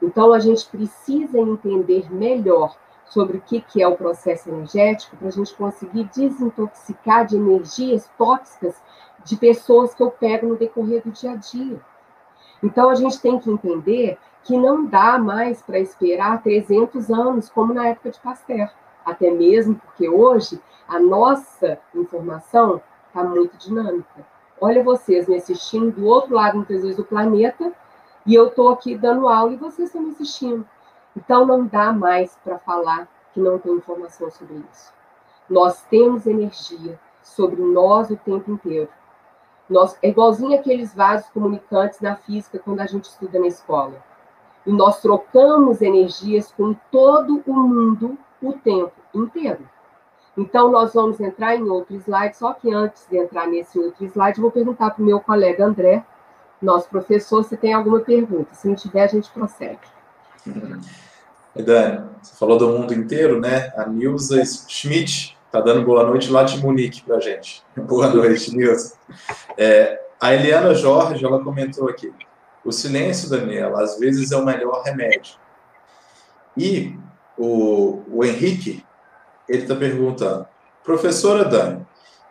[0.00, 5.28] Então, a gente precisa entender melhor sobre o que, que é o processo energético para
[5.28, 8.74] a gente conseguir desintoxicar de energias tóxicas
[9.24, 11.80] de pessoas que eu pego no decorrer do dia a dia.
[12.62, 17.72] Então, a gente tem que entender que não dá mais para esperar 300 anos, como
[17.72, 18.70] na época de Pasteur.
[19.04, 24.31] Até mesmo porque hoje a nossa informação está muito dinâmica.
[24.64, 27.72] Olha vocês me assistindo do outro lado, muitas vezes, do planeta,
[28.24, 30.64] e eu estou aqui dando aula e vocês estão me assistindo.
[31.16, 34.92] Então, não dá mais para falar que não tem informação sobre isso.
[35.50, 38.88] Nós temos energia sobre nós o tempo inteiro.
[39.68, 44.00] Nós, é igualzinho aqueles vasos comunicantes na física quando a gente estuda na escola.
[44.64, 49.68] E nós trocamos energias com todo o mundo o tempo inteiro.
[50.36, 54.40] Então, nós vamos entrar em outro slide, só que antes de entrar nesse outro slide,
[54.40, 56.04] vou perguntar para o meu colega André,
[56.60, 58.54] nosso professor, se tem alguma pergunta.
[58.54, 59.80] Se não tiver, a gente prossegue.
[61.54, 63.72] Dani, você falou do mundo inteiro, né?
[63.76, 67.62] A Nilza Schmidt está dando boa noite lá de Munique para a gente.
[67.76, 68.94] Boa noite, Nilza.
[69.58, 72.10] É, a Eliana Jorge, ela comentou aqui.
[72.64, 75.34] O silêncio, Daniela, às vezes é o melhor remédio.
[76.56, 76.96] E
[77.36, 78.82] o, o Henrique,
[79.48, 80.46] ele está perguntando,
[80.84, 81.86] professora Dani,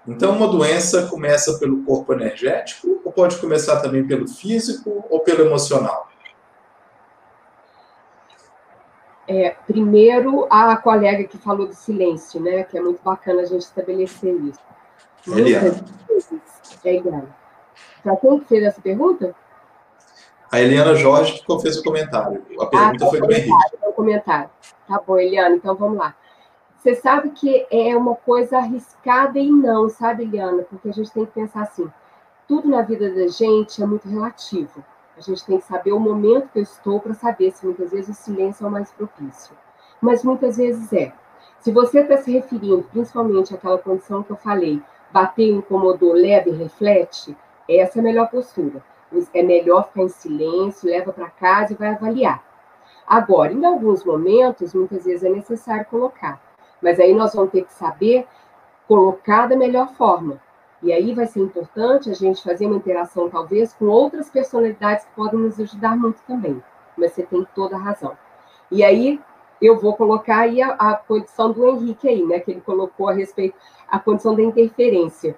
[0.08, 5.45] então uma doença começa pelo corpo energético ou pode começar também pelo físico ou pelo
[5.45, 6.10] emocional?
[9.28, 12.63] É, primeiro, a colega que falou do silêncio, né?
[12.63, 14.60] Que é muito bacana a gente estabelecer isso.
[15.28, 15.86] Eliana.
[16.84, 17.24] É igual.
[18.04, 19.36] Para quem fez essa pergunta?
[20.52, 22.43] A Eliana Jorge que fez o comentário.
[22.60, 23.52] A pergunta ah, foi do Henrique.
[23.86, 24.50] O comentário.
[24.88, 26.15] Tá bom, Eliana, então vamos lá.
[26.82, 30.63] Você sabe que é uma coisa arriscada e não, sabe, Eliana?
[30.63, 31.88] Porque a gente tem que pensar assim:
[32.48, 34.84] tudo na vida da gente é muito relativo.
[35.15, 38.17] A gente tem que saber o momento que eu estou para saber se muitas vezes
[38.17, 39.56] o silêncio é o mais propício.
[40.02, 41.13] Mas muitas vezes é.
[41.60, 46.54] Se você está se referindo principalmente àquela condição que eu falei, bateu, incomodou, leva e
[46.54, 47.38] reflete,
[47.70, 48.84] essa é a melhor postura.
[49.36, 52.44] É melhor ficar em silêncio, leva para casa e vai avaliar.
[53.06, 56.41] Agora, em alguns momentos, muitas vezes é necessário colocar.
[56.82, 58.28] Mas aí nós vamos ter que saber
[58.88, 60.41] colocar da melhor forma.
[60.82, 65.12] E aí vai ser importante a gente fazer uma interação, talvez, com outras personalidades que
[65.15, 66.62] podem nos ajudar muito também.
[66.98, 68.17] Mas você tem toda a razão.
[68.72, 69.20] E aí
[69.62, 72.39] eu vou colocar aí a, a condição do Henrique aí, né?
[72.39, 73.56] Que ele colocou a respeito
[73.88, 75.38] a condição da interferência.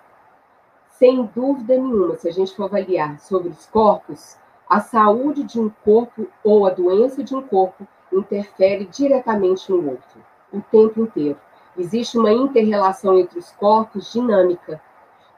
[0.92, 4.38] Sem dúvida nenhuma, se a gente for avaliar sobre os corpos,
[4.70, 10.22] a saúde de um corpo ou a doença de um corpo interfere diretamente no outro,
[10.54, 11.38] o tempo inteiro.
[11.78, 14.80] Existe uma interrelação entre os corpos dinâmica,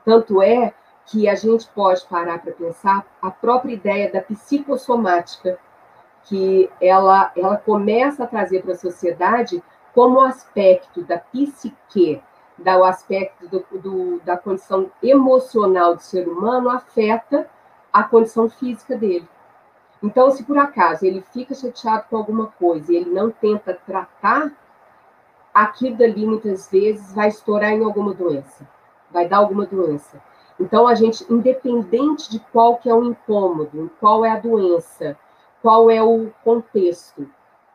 [0.04, 0.74] tanto é
[1.06, 5.58] que a gente pode parar para pensar a própria ideia da psicossomática,
[6.24, 12.22] que ela, ela começa a trazer para a sociedade como aspecto da psique,
[12.58, 17.48] da, o aspecto do, do, da condição emocional do ser humano afeta
[17.94, 19.28] a condição física dele.
[20.04, 24.52] Então, se por acaso ele fica chateado com alguma coisa e ele não tenta tratar,
[25.56, 28.68] aquilo dali muitas vezes vai estourar em alguma doença
[29.16, 30.22] vai dar alguma doença.
[30.60, 35.18] Então, a gente, independente de qual que é o incômodo, qual é a doença,
[35.62, 37.30] qual é o contexto,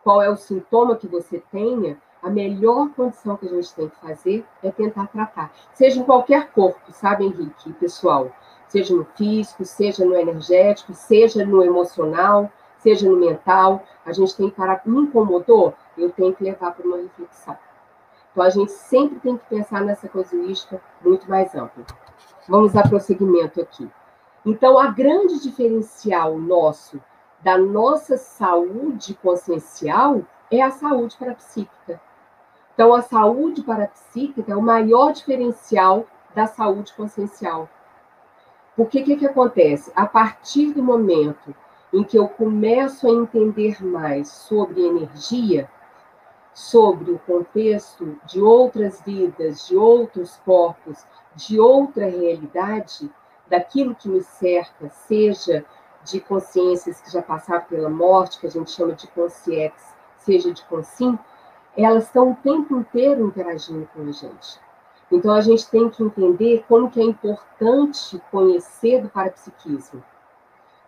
[0.05, 3.97] qual é o sintoma que você tenha, a melhor condição que a gente tem que
[3.97, 5.51] fazer é tentar tratar.
[5.73, 8.31] Seja em qualquer corpo, sabe, Henrique, pessoal?
[8.69, 13.83] Seja no físico, seja no energético, seja no emocional, seja no mental.
[14.05, 14.83] A gente tem que parar.
[14.85, 15.75] Me incomodou?
[15.97, 17.57] Eu tenho que levar para uma reflexão.
[18.31, 21.85] Então, a gente sempre tem que pensar nessa casuística muito mais ampla.
[22.49, 23.90] Vamos dar prosseguimento aqui.
[24.45, 27.01] Então, a grande diferencial nosso
[27.43, 32.01] da nossa saúde consciencial é a saúde parapsíquica.
[32.75, 37.69] Então, a saúde parapsíquica é o maior diferencial da saúde consciencial.
[38.77, 39.93] Porque o que, que acontece?
[39.95, 41.55] A partir do momento
[41.93, 45.69] em que eu começo a entender mais sobre energia,
[46.61, 53.11] sobre o contexto de outras vidas, de outros corpos, de outra realidade,
[53.49, 55.64] daquilo que me cerca, seja
[56.05, 60.62] de consciências que já passaram pela morte, que a gente chama de consciex, seja de
[60.66, 61.18] consim,
[61.77, 64.61] elas estão o tempo inteiro interagindo com a gente.
[65.11, 70.05] Então a gente tem que entender como que é importante conhecer do parapsiquismo.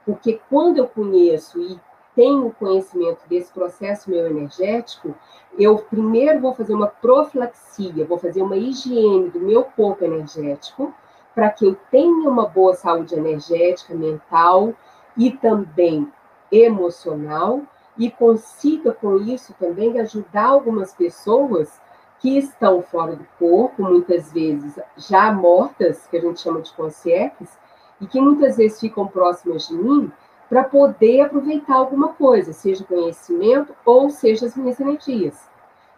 [0.05, 1.81] Porque quando eu conheço e
[2.15, 5.15] tenho conhecimento desse processo meu energético,
[5.59, 10.95] eu primeiro vou fazer uma profilaxia, vou fazer uma higiene do meu corpo energético,
[11.35, 14.75] para que eu tenha uma boa saúde energética, mental
[15.17, 16.11] e também
[16.51, 17.63] emocional,
[17.97, 21.81] e consiga com isso também ajudar algumas pessoas
[22.21, 27.59] que estão fora do corpo, muitas vezes já mortas, que a gente chama de consciências,
[28.01, 30.11] e que muitas vezes ficam próximas de mim,
[30.53, 35.49] para poder aproveitar alguma coisa, seja conhecimento ou seja as minhas energias.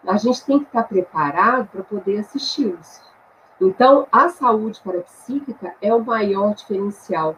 [0.06, 3.02] A gente tem que estar preparado para poder assisti-los.
[3.60, 7.34] Então, a saúde parapsíquica é o maior diferencial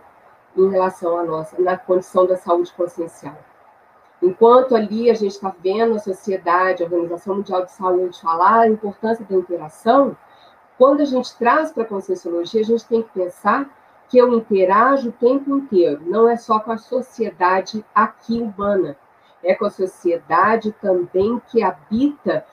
[0.55, 3.39] em relação à nossa, na condição da saúde consciencial.
[4.23, 8.69] Enquanto ali a gente está vendo a sociedade, a Organização Mundial de Saúde falar a
[8.69, 10.15] importância da interação,
[10.77, 13.71] quando a gente traz para a conscienciologia, a gente tem que pensar
[14.09, 18.97] que eu interajo o tempo inteiro, não é só com a sociedade aqui humana,
[19.43, 22.45] é com a sociedade também que habita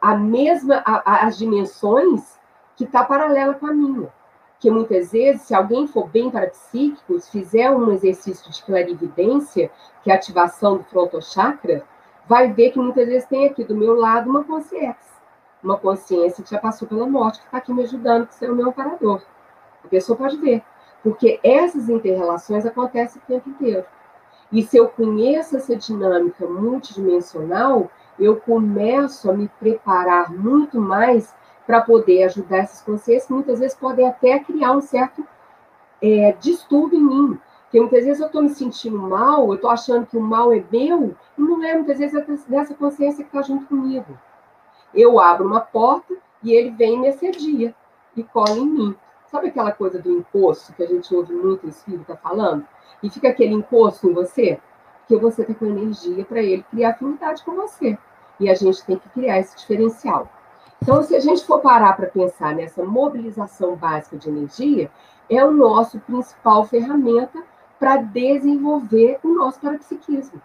[0.00, 2.38] a mesma, a, as dimensões
[2.76, 4.12] que está paralela com a minha.
[4.58, 9.70] Que muitas vezes, se alguém for bem para psíquicos, fizer um exercício de clarividência,
[10.02, 11.84] que é a ativação do frontochakra,
[12.26, 15.12] vai ver que muitas vezes tem aqui do meu lado uma consciência.
[15.62, 18.54] Uma consciência que já passou pela morte, que está aqui me ajudando, que é o
[18.54, 19.22] meu amparador.
[19.84, 20.62] A pessoa pode ver.
[21.02, 23.84] Porque essas interrelações acontecem o tempo inteiro.
[24.52, 31.34] E se eu conheço essa dinâmica multidimensional, eu começo a me preparar muito mais
[31.66, 35.26] para poder ajudar essas consciências, que muitas vezes podem até criar um certo
[36.00, 37.38] é, distúrbio em mim.
[37.62, 40.62] Porque muitas vezes eu estou me sentindo mal, eu estou achando que o mal é
[40.70, 44.18] meu, e não é, muitas vezes, é dessa consciência que está junto comigo.
[44.94, 47.74] Eu abro uma porta e ele vem me assedia
[48.14, 48.96] e cola em mim.
[49.32, 52.66] Sabe aquela coisa do encosto que a gente ouve muito o espírito falando?
[53.02, 54.60] E fica aquele encosto em você?
[54.98, 57.98] Porque você está com energia para ele criar afinidade com você.
[58.38, 60.28] E a gente tem que criar esse diferencial.
[60.82, 64.90] Então, se a gente for parar para pensar nessa mobilização básica de energia,
[65.30, 67.42] é o nosso principal ferramenta
[67.78, 70.42] para desenvolver o nosso parapsiquismo.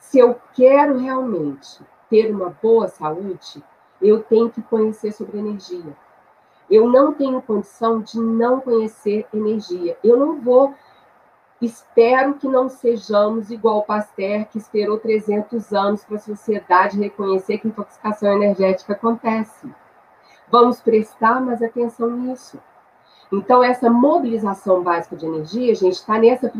[0.00, 1.80] Se eu quero realmente
[2.10, 3.62] ter uma boa saúde,
[4.02, 5.96] eu tenho que conhecer sobre energia.
[6.74, 9.96] Eu não tenho condição de não conhecer energia.
[10.02, 10.74] Eu não vou.
[11.62, 17.58] Espero que não sejamos igual o Pasteur, que esperou 300 anos para a sociedade reconhecer
[17.58, 19.72] que intoxicação energética acontece.
[20.50, 22.58] Vamos prestar mais atenção nisso.
[23.32, 26.52] Então, essa mobilização básica de energia, gente está nessa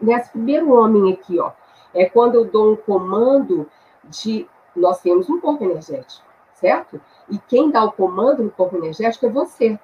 [0.00, 1.52] nesse primeiro homem aqui, ó.
[1.92, 3.68] É quando eu dou um comando
[4.04, 4.48] de.
[4.74, 6.24] Nós temos um corpo energético,
[6.62, 7.00] certo?
[7.28, 9.78] E quem dá o comando no corpo energético é você.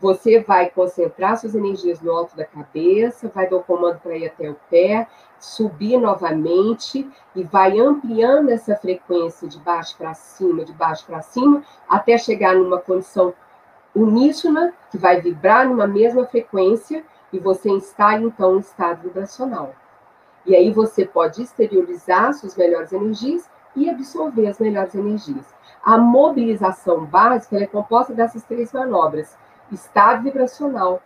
[0.00, 4.26] Você vai concentrar suas energias no alto da cabeça, vai dar o comando para ir
[4.26, 5.06] até o pé,
[5.38, 11.62] subir novamente e vai ampliando essa frequência de baixo para cima, de baixo para cima,
[11.88, 13.32] até chegar numa condição
[13.94, 19.74] uníssona, que vai vibrar numa mesma frequência, e você instala então um estado vibracional.
[20.46, 25.46] E aí você pode exteriorizar suas melhores energias e absorver as melhores energias.
[25.82, 29.36] A mobilização básica é composta dessas três manobras:
[29.72, 31.02] estado vibracional,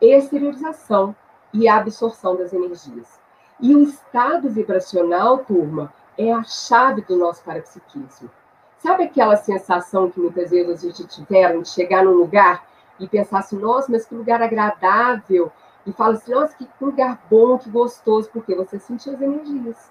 [0.00, 1.14] exteriorização
[1.52, 3.20] e absorção das energias.
[3.60, 8.30] E o estado vibracional, turma, é a chave do nosso parapsiquismo.
[8.78, 12.66] Sabe aquela sensação que muitas vezes a gente tiveram de chegar num lugar
[12.98, 15.50] e pensar assim, nossa, mas que lugar agradável,
[15.86, 19.90] e fala assim, nossa, que lugar bom, que gostoso, porque você sentiu as energias.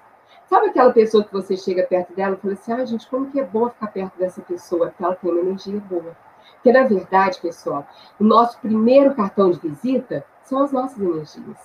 [0.54, 3.40] Sabe aquela pessoa que você chega perto dela e fala assim, ah, gente, como que
[3.40, 6.16] é bom ficar perto dessa pessoa, porque ela tem uma energia boa.
[6.54, 7.88] Porque, na verdade, pessoal,
[8.20, 11.58] o nosso primeiro cartão de visita são as nossas energias.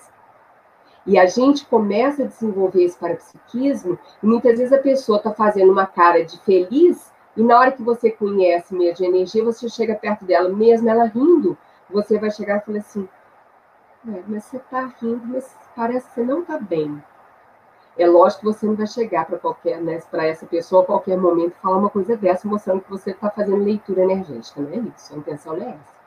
[1.05, 5.71] E a gente começa a desenvolver esse parapsiquismo, e muitas vezes a pessoa está fazendo
[5.71, 9.93] uma cara de feliz e na hora que você conhece meio de energia, você chega
[9.93, 11.55] perto dela, mesmo ela rindo,
[11.91, 13.07] você vai chegar e falar assim:
[14.07, 16.99] é, mas você está rindo, mas parece que você não está bem.
[17.99, 21.17] É lógico que você não vai chegar para qualquer, né, para essa pessoa a qualquer
[21.17, 25.13] momento falar uma coisa dessa, mostrando que você está fazendo leitura energética, não é isso?
[25.13, 25.99] A intenção não é essa.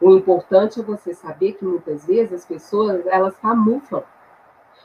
[0.00, 4.02] O importante é você saber que muitas vezes as pessoas elas camuflam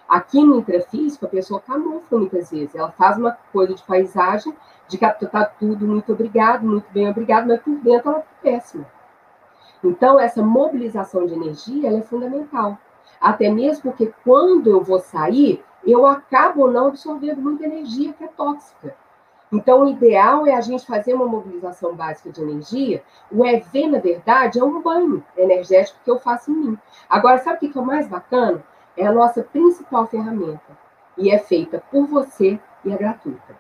[0.10, 2.74] Aqui no intrafísico, a pessoa camufla muitas vezes.
[2.74, 4.52] Ela faz uma coisa de paisagem,
[4.88, 8.88] de que está tudo muito obrigado, muito bem obrigado, mas por dentro ela está péssima.
[9.84, 12.76] Então, essa mobilização de energia é fundamental.
[13.22, 18.28] Até mesmo porque quando eu vou sair, eu acabo não absorvendo muita energia que é
[18.28, 18.96] tóxica.
[19.52, 23.04] Então, o ideal é a gente fazer uma mobilização básica de energia.
[23.32, 26.78] O EV, na verdade, é um banho energético que eu faço em mim.
[27.10, 28.64] Agora, sabe o que é o mais bacana?
[29.00, 30.78] é a nossa principal ferramenta
[31.18, 33.58] e é feita por você e é gratuita.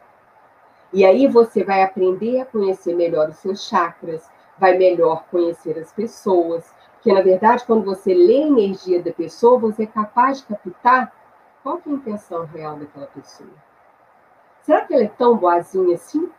[0.92, 5.94] E aí você vai aprender a conhecer melhor os seus chakras, vai melhor conhecer as
[5.94, 10.48] pessoas, porque na verdade quando você lê a energia da pessoa, você é capaz de
[10.48, 11.14] captar
[11.64, 13.50] qual é a intenção real daquela pessoa.
[14.62, 16.30] Será que ela é tão boazinha assim?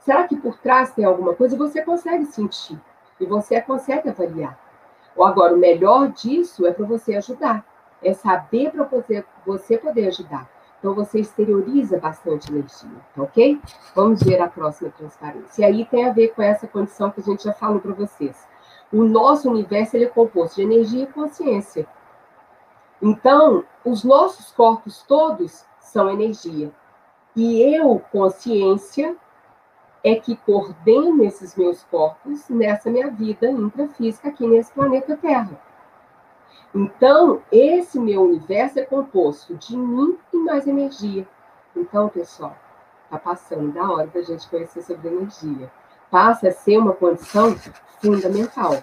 [0.00, 1.56] Será que por trás tem alguma coisa?
[1.56, 2.80] Você consegue sentir
[3.20, 4.58] e você consegue avaliar.
[5.16, 7.64] Ou agora, o melhor disso é para você ajudar
[8.02, 8.88] é saber para
[9.44, 10.48] você, poder ajudar.
[10.78, 13.60] Então, você exterioriza bastante energia, tá ok?
[13.94, 15.62] Vamos ver a próxima transparência.
[15.62, 18.46] E aí tem a ver com essa condição que a gente já falou para vocês.
[18.92, 21.86] O nosso universo ele é composto de energia e consciência.
[23.00, 26.72] Então, os nossos corpos todos são energia.
[27.34, 29.16] E eu, consciência,
[30.02, 35.60] é que coordeno esses meus corpos nessa minha vida intrafísica aqui nesse planeta Terra.
[36.74, 41.26] Então, esse meu universo é composto de mim e mais energia.
[41.74, 42.56] Então, pessoal,
[43.04, 45.70] está passando da hora da gente conhecer sobre energia.
[46.10, 47.56] Passa a ser uma condição
[48.00, 48.82] fundamental.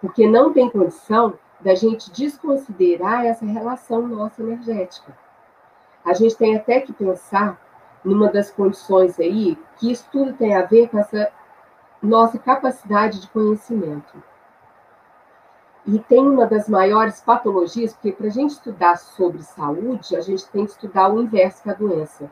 [0.00, 5.16] Porque não tem condição da gente desconsiderar essa relação nossa energética.
[6.04, 7.60] A gente tem até que pensar
[8.04, 11.30] numa das condições aí que isso tudo tem a ver com essa
[12.02, 14.22] nossa capacidade de conhecimento.
[15.86, 20.48] E tem uma das maiores patologias, porque para a gente estudar sobre saúde, a gente
[20.48, 22.30] tem que estudar o inverso que a doença.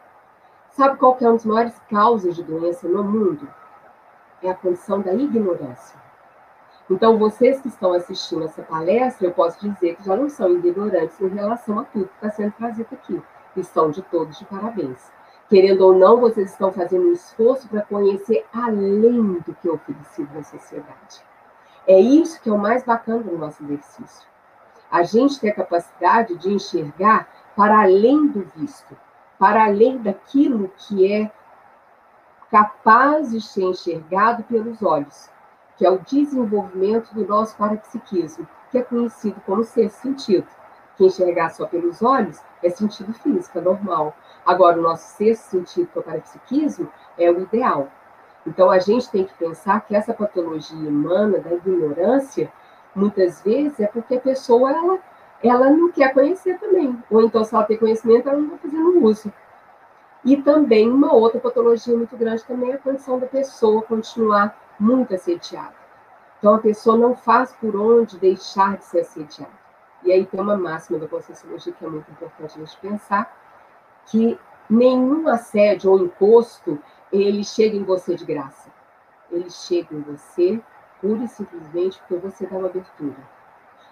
[0.71, 3.49] Sabe qual que é uma das maiores causas de doença no mundo?
[4.43, 6.00] É a condição da ignorância.
[6.91, 11.21] Então, vocês que estão assistindo essa palestra, eu posso dizer que já não são ignorantes
[11.21, 13.23] em relação a tudo que está sendo trazido aqui.
[13.57, 14.99] Estão de todos de parabéns.
[15.49, 20.35] Querendo ou não, vocês estão fazendo um esforço para conhecer além do que é oferecido
[20.35, 21.25] na sociedade.
[21.87, 24.29] É isso que é o mais bacana do nosso exercício.
[24.91, 28.97] A gente tem a capacidade de enxergar para além do visto,
[29.39, 31.31] para além daquilo que é
[32.51, 35.31] capaz de ser enxergado pelos olhos
[35.81, 40.47] que é o desenvolvimento do nosso parapsiquismo, que é conhecido como sexto sentido.
[40.95, 44.15] Que enxergar só pelos olhos é sentido físico, é normal.
[44.45, 47.89] Agora, o nosso sexto sentido, é o parapsiquismo, é o ideal.
[48.47, 52.53] Então, a gente tem que pensar que essa patologia humana da ignorância,
[52.95, 54.99] muitas vezes, é porque a pessoa ela,
[55.43, 57.03] ela não quer conhecer também.
[57.11, 59.33] Ou então, se ela tem conhecimento, ela não está fazendo uso.
[60.27, 65.15] E também uma outra patologia muito grande também é a condição da pessoa continuar muito
[65.15, 65.75] assediada.
[66.39, 69.61] Então, a pessoa não faz por onde deixar de ser assediada.
[70.03, 73.37] E aí tem uma máxima da Conscienciologia que é muito importante a gente pensar,
[74.07, 76.79] que nenhum assédio ou imposto,
[77.13, 78.71] ele chega em você de graça.
[79.31, 80.61] Ele chega em você
[81.01, 83.17] pura e simplesmente porque você dá uma abertura.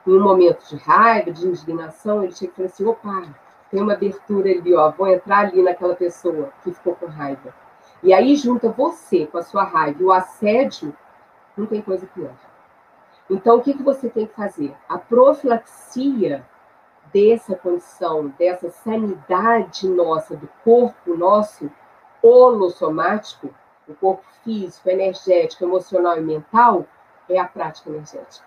[0.07, 3.23] Em um momento de raiva, de indignação, ele chega e fala assim, opa,
[3.71, 7.55] tem uma abertura ali, ó, vou entrar ali naquela pessoa que ficou com raiva.
[8.03, 10.97] E aí junta você com a sua raiva e o assédio,
[11.57, 12.35] não tem coisa pior.
[13.29, 14.75] Então, o que, que você tem que fazer?
[14.89, 16.47] A profilaxia
[17.13, 21.71] dessa condição, dessa sanidade nossa, do corpo nosso,
[22.23, 23.51] holossomático,
[23.87, 26.87] o corpo físico, energético, emocional e mental,
[27.29, 28.47] é a prática energética.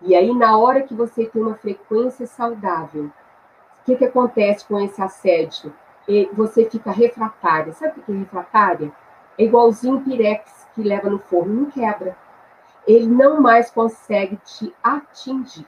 [0.00, 4.78] E aí, na hora que você tem uma frequência saudável, o que, que acontece com
[4.78, 5.72] esse assédio?
[6.32, 7.72] Você fica refratária.
[7.72, 8.92] Sabe o que é refratária?
[9.36, 12.16] É igualzinho o pirex que leva no forno, não quebra.
[12.86, 15.66] Ele não mais consegue te atingir.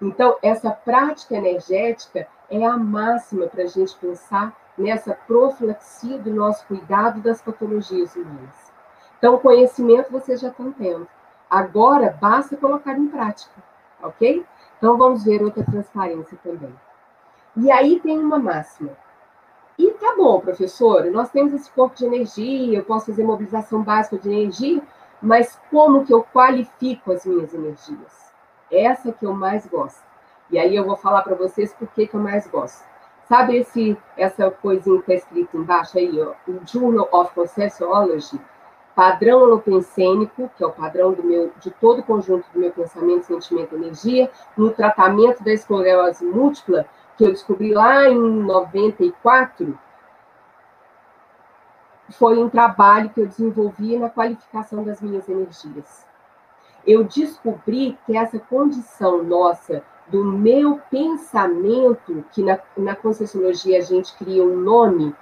[0.00, 6.66] Então, essa prática energética é a máxima para a gente pensar nessa profilaxia do nosso
[6.66, 8.72] cuidado das patologias humanas.
[9.18, 11.08] Então, o conhecimento vocês já estão tendo.
[11.48, 13.54] Agora, basta colocar em prática,
[14.02, 14.44] ok?
[14.76, 16.74] Então, vamos ver outra transparência também.
[17.56, 18.90] E aí tem uma máxima.
[19.78, 24.16] E tá bom, professor, nós temos esse corpo de energia, eu posso fazer mobilização básica
[24.16, 24.82] de energia,
[25.20, 28.32] mas como que eu qualifico as minhas energias?
[28.70, 30.02] Essa que eu mais gosto.
[30.50, 32.84] E aí eu vou falar para vocês por que, eu mais gosto.
[33.28, 38.40] Sabe esse, essa coisinha que está escrita embaixo aí, ó, o Journal of Conscienciology,
[38.94, 43.26] padrão holopensênico, que é o padrão do meu, de todo o conjunto do meu pensamento,
[43.26, 46.86] sentimento e energia, no tratamento da esclerose múltipla,
[47.16, 49.78] que eu descobri lá em 94,
[52.10, 56.06] foi um trabalho que eu desenvolvi na qualificação das minhas energias.
[56.86, 64.16] Eu descobri que essa condição nossa do meu pensamento, que na, na Conscienciologia a gente
[64.16, 65.14] cria um nome,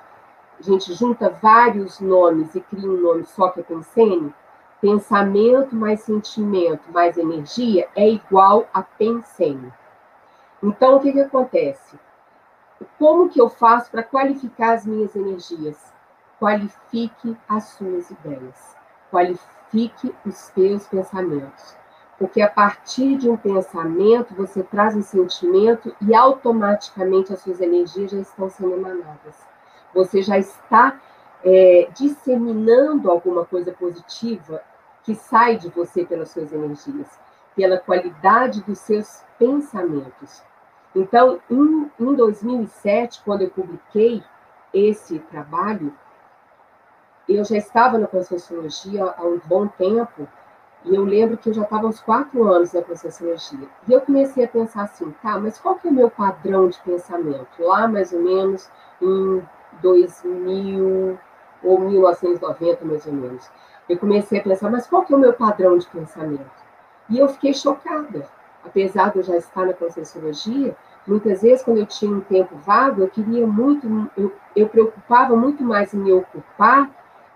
[0.59, 4.34] a gente junta vários nomes e cria um nome só que é Pensene,
[4.80, 9.72] pensamento mais sentimento mais energia é igual a Pensene.
[10.64, 11.98] Então, o que, que acontece?
[12.98, 15.92] Como que eu faço para qualificar as minhas energias?
[16.40, 18.74] Qualifique as suas ideias.
[19.12, 21.76] Qualifique os seus pensamentos.
[22.18, 28.12] Porque a partir de um pensamento, você traz um sentimento e automaticamente as suas energias
[28.12, 29.36] já estão sendo emanadas.
[29.92, 30.98] Você já está
[31.44, 34.62] é, disseminando alguma coisa positiva
[35.02, 37.20] que sai de você pelas suas energias,
[37.54, 40.42] pela qualidade dos seus pensamentos.
[40.95, 44.22] Então, em, em 2007, quando eu publiquei
[44.72, 45.92] esse trabalho,
[47.28, 50.28] eu já estava na Conscienciologia há um bom tempo,
[50.84, 53.66] e eu lembro que eu já estava uns quatro anos na Conscienciologia.
[53.88, 56.78] E eu comecei a pensar assim, tá, mas qual que é o meu padrão de
[56.80, 57.49] pensamento?
[57.59, 58.70] Lá, mais ou menos,
[59.01, 59.42] em
[59.80, 61.18] 2000
[61.62, 63.51] ou 1990, mais ou menos.
[63.88, 66.64] Eu comecei a pensar, mas qual que é o meu padrão de pensamento?
[67.09, 68.28] E eu fiquei chocada
[68.64, 73.02] apesar de eu já estar na Conscienciologia, muitas vezes, quando eu tinha um tempo vago,
[73.02, 76.90] eu queria muito, eu, eu preocupava muito mais em me ocupar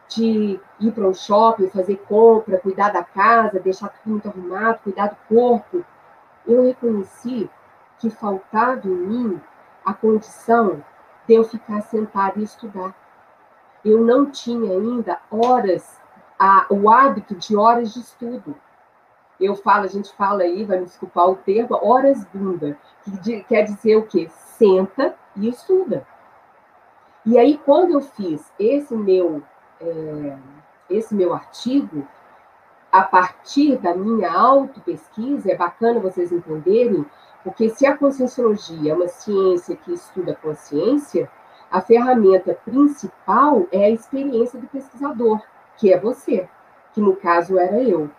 [0.08, 5.08] de ir para um shopping, fazer compra, cuidar da casa, deixar tudo muito arrumado, cuidar
[5.08, 5.84] do corpo.
[6.46, 7.50] Eu reconheci
[7.98, 9.40] que faltava em mim
[9.84, 10.82] a condição
[11.26, 12.94] de eu ficar sentada e estudar.
[13.84, 16.00] Eu não tinha ainda horas,
[16.38, 18.56] a, o hábito de horas de estudo
[19.40, 22.76] eu falo, a gente fala aí, vai me desculpar o termo, horas bunda,
[23.22, 24.28] que quer dizer o quê?
[24.30, 26.06] Senta e estuda.
[27.24, 29.42] E aí, quando eu fiz esse meu,
[29.80, 30.36] é,
[30.90, 32.06] esse meu artigo,
[32.90, 37.04] a partir da minha auto-pesquisa, é bacana vocês entenderem,
[37.44, 41.30] porque se a conscienciologia é uma ciência que estuda a consciência,
[41.70, 45.40] a ferramenta principal é a experiência do pesquisador,
[45.76, 46.48] que é você,
[46.92, 48.10] que no caso era eu.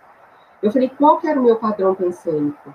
[0.62, 2.74] Eu falei, qual que era o meu padrão pensênico?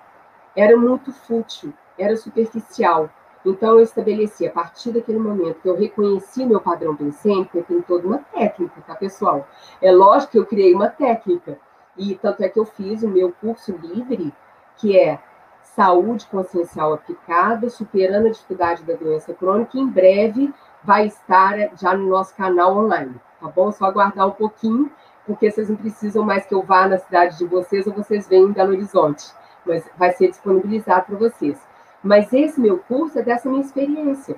[0.57, 3.11] Era muito fútil, era superficial.
[3.45, 7.83] Então, eu estabeleci, a partir daquele momento que eu reconheci meu padrão pensênico, eu tenho
[7.83, 9.47] toda uma técnica, tá, pessoal?
[9.83, 11.59] É lógico que eu criei uma técnica,
[11.97, 14.33] e tanto é que eu fiz o meu curso livre,
[14.77, 15.21] que é
[15.63, 22.09] Saúde Consciencial Aplicada, Superando a Dificuldade da Doença Crônica, em breve vai estar já no
[22.09, 23.73] nosso canal online, tá bom?
[23.73, 24.91] Só aguardar um pouquinho,
[25.27, 28.49] porque vocês não precisam mais que eu vá na cidade de vocês ou vocês venham
[28.49, 29.33] em Belo Horizonte,
[29.65, 31.61] mas vai ser disponibilizado para vocês.
[32.03, 34.37] Mas esse meu curso é dessa minha experiência.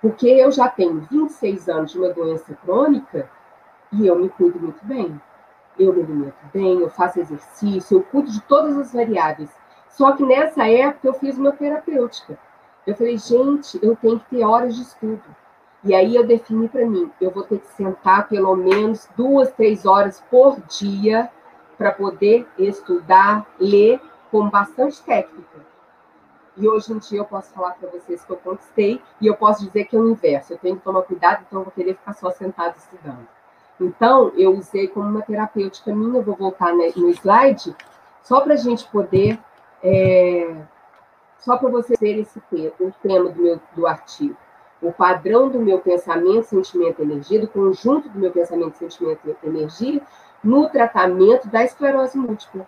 [0.00, 3.28] Porque eu já tenho 26 anos de uma doença crônica
[3.90, 5.20] e eu me cuido muito bem.
[5.78, 9.50] Eu me alimento bem, eu faço exercício, eu cuido de todas as variáveis.
[9.88, 12.38] Só que nessa época eu fiz uma terapêutica.
[12.86, 15.24] Eu falei, gente, eu tenho que ter horas de estudo.
[15.84, 19.86] E aí eu defini para mim, eu vou ter que sentar pelo menos duas, três
[19.86, 21.30] horas por dia
[21.76, 24.00] para poder estudar, ler
[24.30, 25.68] com bastante técnica.
[26.56, 29.64] E hoje em dia eu posso falar para vocês que eu conquistei e eu posso
[29.64, 30.52] dizer que é o inverso.
[30.52, 33.28] Eu tenho que tomar cuidado, então eu vou querer ficar só sentado estudando.
[33.80, 37.76] Então, eu usei como uma terapêutica minha, eu vou voltar no slide,
[38.22, 39.38] só para a gente poder,
[39.80, 40.52] é,
[41.38, 44.36] só para vocês verem esse tema, o tema do, meu, do artigo.
[44.80, 50.00] O padrão do meu pensamento, sentimento energia, do conjunto do meu pensamento, sentimento e energia,
[50.42, 52.66] no tratamento da esclerose múltipla.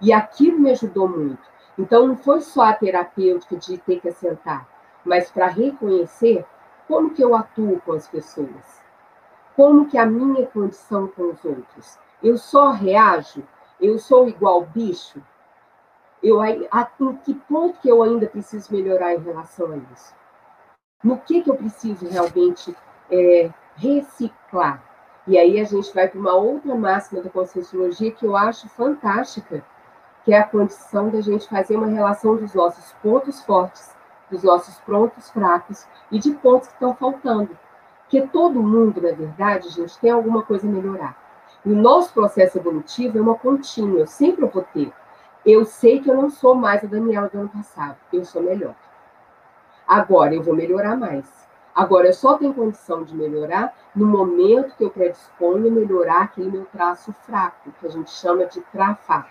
[0.00, 1.42] E aquilo me ajudou muito.
[1.78, 4.68] Então, não foi só a terapêutica de ter que assentar,
[5.04, 6.44] mas para reconhecer
[6.86, 8.82] como que eu atuo com as pessoas,
[9.56, 11.98] como que a minha condição com os outros.
[12.22, 13.42] Eu só reajo?
[13.80, 15.20] Eu sou igual bicho?
[16.22, 20.14] Eu, a, em que ponto que eu ainda preciso melhorar em relação a isso?
[21.02, 22.74] No que, que eu preciso realmente
[23.10, 24.82] é, reciclar?
[25.26, 29.64] E aí a gente vai para uma outra máxima da Conscienciologia que eu acho fantástica,
[30.24, 33.94] que é a condição da gente fazer uma relação dos nossos pontos fortes,
[34.30, 37.56] dos nossos pontos fracos e de pontos que estão faltando.
[38.02, 41.16] Porque todo mundo, na verdade, gente, tem alguma coisa a melhorar.
[41.64, 44.92] E o nosso processo evolutivo é uma contínua, eu sempre vou ter.
[45.46, 48.74] Eu sei que eu não sou mais a Daniela do ano passado, eu sou melhor.
[49.86, 51.42] Agora eu vou melhorar mais.
[51.74, 56.50] Agora eu só tenho condição de melhorar no momento que eu predisponho a melhorar aquele
[56.50, 59.28] meu traço fraco, que a gente chama de trafar.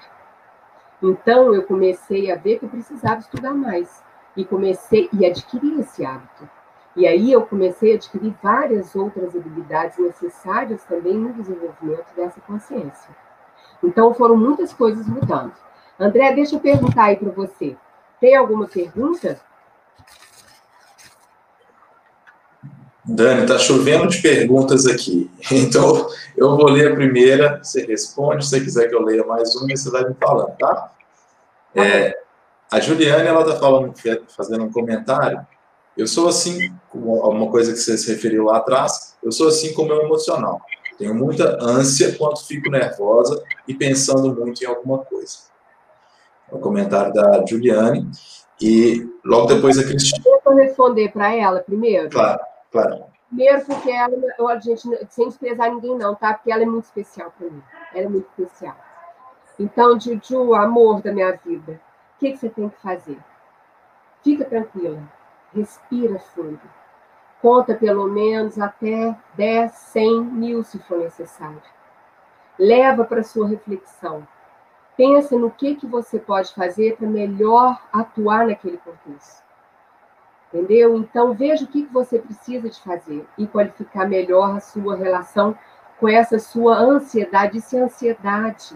[1.02, 4.04] Então, eu comecei a ver que eu precisava estudar mais.
[4.36, 6.48] E comecei e adquirir esse hábito.
[6.96, 13.16] E aí eu comecei a adquirir várias outras habilidades necessárias também no desenvolvimento dessa consciência.
[13.84, 15.54] Então, foram muitas coisas mudando.
[16.00, 17.76] André, deixa eu perguntar aí para você.
[18.20, 19.40] Tem alguma pergunta?
[23.16, 25.30] Dani, está chovendo de perguntas aqui.
[25.52, 26.08] Então,
[26.38, 28.46] eu vou ler a primeira, você responde.
[28.46, 30.92] Se você quiser que eu leia mais uma, você vai me falando, tá?
[31.76, 32.16] É,
[32.72, 33.94] a Juliane, ela está falando,
[34.36, 35.46] fazendo um comentário.
[35.98, 39.90] Eu sou assim, uma coisa que você se referiu lá atrás, eu sou assim como
[39.90, 40.62] meu emocional.
[40.98, 45.38] Tenho muita ânsia quando fico nervosa e pensando muito em alguma coisa.
[46.52, 48.10] É o comentário da Juliane.
[48.62, 50.22] E logo depois a Cristina.
[50.24, 52.10] Deixa eu responder para ela primeiro.
[52.10, 52.40] Claro.
[52.72, 53.06] Claro.
[53.28, 54.16] Primeiro, porque ela,
[54.50, 56.34] a gente, sem desprezar ninguém, não, tá?
[56.34, 57.64] Porque ela é muito especial para mim.
[57.94, 58.76] Ela é muito especial.
[59.60, 61.80] Então, Juju, amor da minha vida,
[62.16, 63.18] o que, que você tem que fazer?
[64.24, 65.02] Fica tranquila.
[65.54, 66.60] Respira fundo.
[67.42, 71.62] Conta pelo menos até 10, 100 mil, se for necessário.
[72.58, 74.28] Leva para sua reflexão.
[74.96, 79.51] Pensa no que, que você pode fazer para melhor atuar naquele contexto.
[80.54, 80.98] Entendeu?
[80.98, 85.58] Então, veja o que você precisa de fazer e qualificar melhor a sua relação
[85.98, 87.58] com essa sua ansiedade.
[87.58, 88.76] Isso é ansiedade.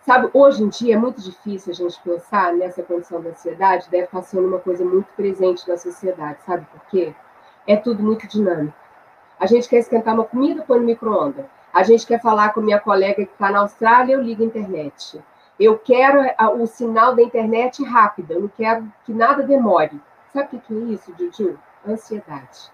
[0.00, 4.04] Sabe, hoje em dia é muito difícil a gente pensar nessa condição da ansiedade, deve
[4.04, 7.12] estar sendo uma coisa muito presente na sociedade, sabe por quê?
[7.66, 8.76] É tudo muito dinâmico.
[9.38, 11.44] A gente quer esquentar uma comida, põe no micro-ondas.
[11.74, 15.20] A gente quer falar com minha colega que está na Austrália, eu ligo a internet.
[15.58, 16.20] Eu quero
[16.56, 20.00] o sinal da internet rápido, eu não quero que nada demore.
[20.36, 21.58] Sabe o que é isso, Juju?
[21.88, 22.70] Ansiedade.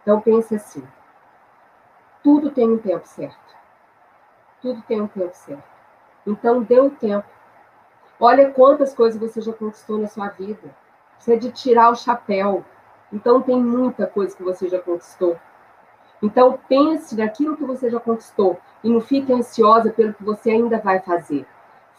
[0.00, 0.86] Então pense assim:
[2.22, 3.56] tudo tem um tempo certo.
[4.62, 5.64] Tudo tem um tempo certo.
[6.24, 7.26] Então dê o tempo.
[8.20, 10.72] Olha quantas coisas você já conquistou na sua vida.
[11.18, 12.64] Você é de tirar o chapéu.
[13.12, 15.36] Então, tem muita coisa que você já conquistou.
[16.22, 20.78] Então, pense naquilo que você já conquistou e não fique ansiosa pelo que você ainda
[20.78, 21.44] vai fazer.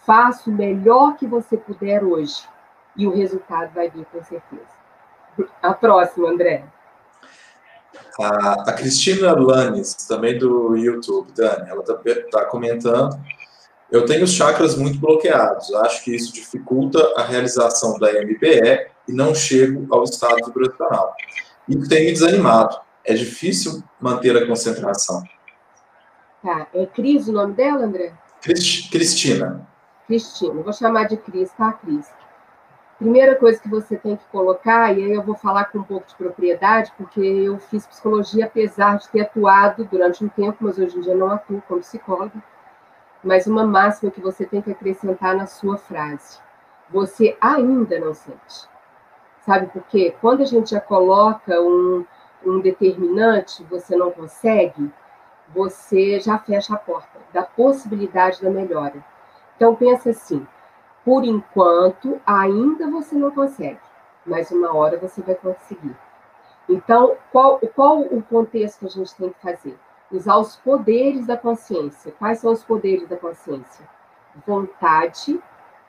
[0.06, 2.48] Faça o melhor que você puder hoje
[2.98, 4.76] e o resultado vai vir com certeza.
[5.62, 6.66] A próxima, André.
[8.20, 11.96] A, a Cristina Lanes, também do YouTube, Dani, ela está
[12.32, 13.20] tá comentando.
[13.92, 15.74] Eu tenho os chakras muito bloqueados.
[15.76, 21.14] Acho que isso dificulta a realização da MBE e não chego ao estado vibracional.
[21.68, 22.80] Isso tem me desanimado.
[23.04, 25.24] É difícil manter a concentração.
[26.42, 26.68] Tá.
[26.74, 28.14] É Cris o nome dela, André?
[28.42, 29.68] Cristina.
[30.08, 30.62] Cristina.
[30.62, 32.08] Vou chamar de Cris, tá, Cris?
[32.98, 36.08] Primeira coisa que você tem que colocar, e aí eu vou falar com um pouco
[36.08, 40.98] de propriedade, porque eu fiz psicologia, apesar de ter atuado durante um tempo, mas hoje
[40.98, 42.42] em dia não atuo como psicóloga.
[43.22, 46.40] Mas uma máxima que você tem que acrescentar na sua frase:
[46.90, 48.70] você ainda não sente.
[49.42, 50.16] Sabe por quê?
[50.22, 52.06] Quando a gente já coloca um,
[52.46, 54.92] um determinante, você não consegue,
[55.50, 59.04] você já fecha a porta da possibilidade da melhora.
[59.56, 60.48] Então pensa assim:
[61.06, 63.80] por enquanto, ainda você não consegue,
[64.26, 65.96] mas uma hora você vai conseguir.
[66.68, 69.78] Então, qual, qual o contexto que a gente tem que fazer?
[70.12, 72.12] Usar os poderes da consciência.
[72.18, 73.88] Quais são os poderes da consciência?
[74.48, 75.40] Vontade,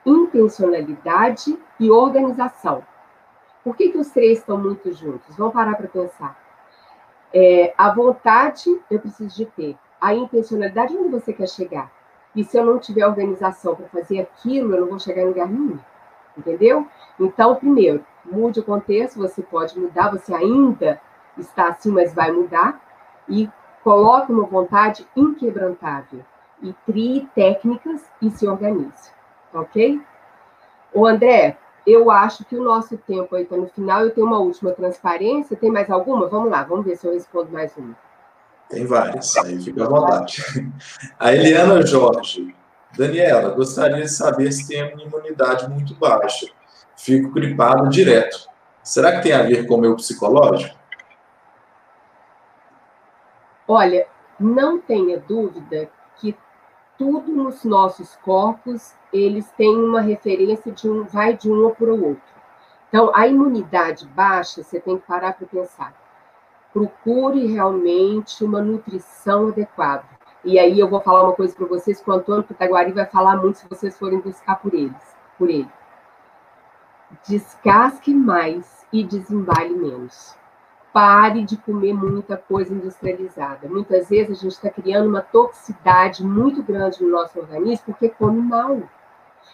[0.05, 2.83] intencionalidade e organização.
[3.63, 5.35] Por que, que os três estão muito juntos?
[5.35, 6.39] Vamos parar para pensar.
[7.33, 9.75] É, a vontade eu preciso de ter.
[9.99, 11.91] A intencionalidade, onde você quer chegar?
[12.37, 15.49] E se eu não tiver organização para fazer aquilo, eu não vou chegar em lugar
[15.49, 15.79] nenhum.
[16.37, 16.85] Entendeu?
[17.19, 21.01] Então, primeiro, mude o contexto, você pode mudar, você ainda
[21.35, 22.79] está assim, mas vai mudar.
[23.27, 23.49] E
[23.83, 26.23] coloque uma vontade inquebrantável.
[26.61, 29.11] E crie técnicas e se organize.
[29.51, 29.99] Ok?
[30.93, 31.57] O André,
[31.87, 34.01] eu acho que o nosso tempo aí está no final.
[34.01, 35.57] Eu tenho uma última transparência.
[35.57, 36.27] Tem mais alguma?
[36.27, 37.95] Vamos lá, vamos ver se eu respondo mais uma.
[38.69, 40.43] Tem várias, aí fica à vontade.
[41.17, 42.53] A Eliana Jorge.
[42.97, 46.47] Daniela, gostaria de saber se tem uma imunidade muito baixa.
[46.95, 48.49] Fico gripado direto.
[48.83, 50.75] Será que tem a ver com o meu psicológico?
[53.67, 54.07] Olha,
[54.39, 56.35] não tenha dúvida que
[56.97, 62.07] tudo nos nossos corpos, eles têm uma referência de um, vai de um para o
[62.07, 62.37] outro.
[62.87, 66.06] Então, a imunidade baixa, você tem que parar para pensar
[66.77, 70.03] procure realmente uma nutrição adequada.
[70.45, 73.35] E aí eu vou falar uma coisa para vocês que o Antônio Pitaguari vai falar
[73.37, 75.67] muito se vocês forem buscar por eles, por ele.
[77.27, 80.35] Descasque mais e desembale menos.
[80.93, 83.67] Pare de comer muita coisa industrializada.
[83.67, 88.39] Muitas vezes a gente está criando uma toxicidade muito grande no nosso organismo porque come
[88.39, 88.83] mal.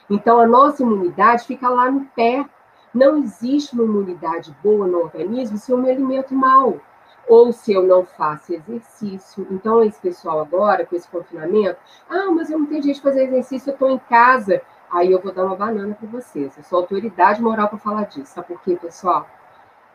[0.09, 2.45] Então a nossa imunidade fica lá no pé.
[2.93, 6.81] Não existe uma imunidade boa no organismo se eu me alimento mal
[7.27, 9.47] ou se eu não faço exercício.
[9.49, 11.77] Então, esse pessoal agora, com esse confinamento,
[12.09, 14.61] ah, mas eu não tenho jeito de fazer exercício, eu estou em casa.
[14.91, 16.55] Aí eu vou dar uma banana para vocês.
[16.57, 18.33] Eu sou autoridade moral para falar disso.
[18.33, 19.27] Sabe por quê, pessoal?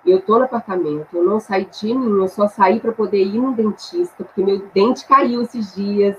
[0.04, 3.38] Eu estou no apartamento, eu não saí de nenhum, eu só saí para poder ir
[3.38, 6.16] no dentista, porque meu dente caiu esses dias,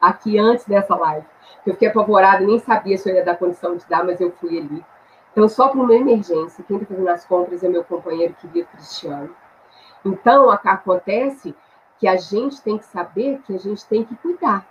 [0.00, 1.26] aqui antes dessa live.
[1.64, 4.58] Eu fiquei apavorada, nem sabia se eu ia dar condição de dar, mas eu fui
[4.58, 4.84] ali.
[5.32, 9.34] Então, só para uma emergência, quem está fazendo as compras é meu companheiro querido Cristiano.
[10.06, 11.54] Então, acontece
[11.98, 14.66] que a gente tem que saber que a gente tem que cuidar.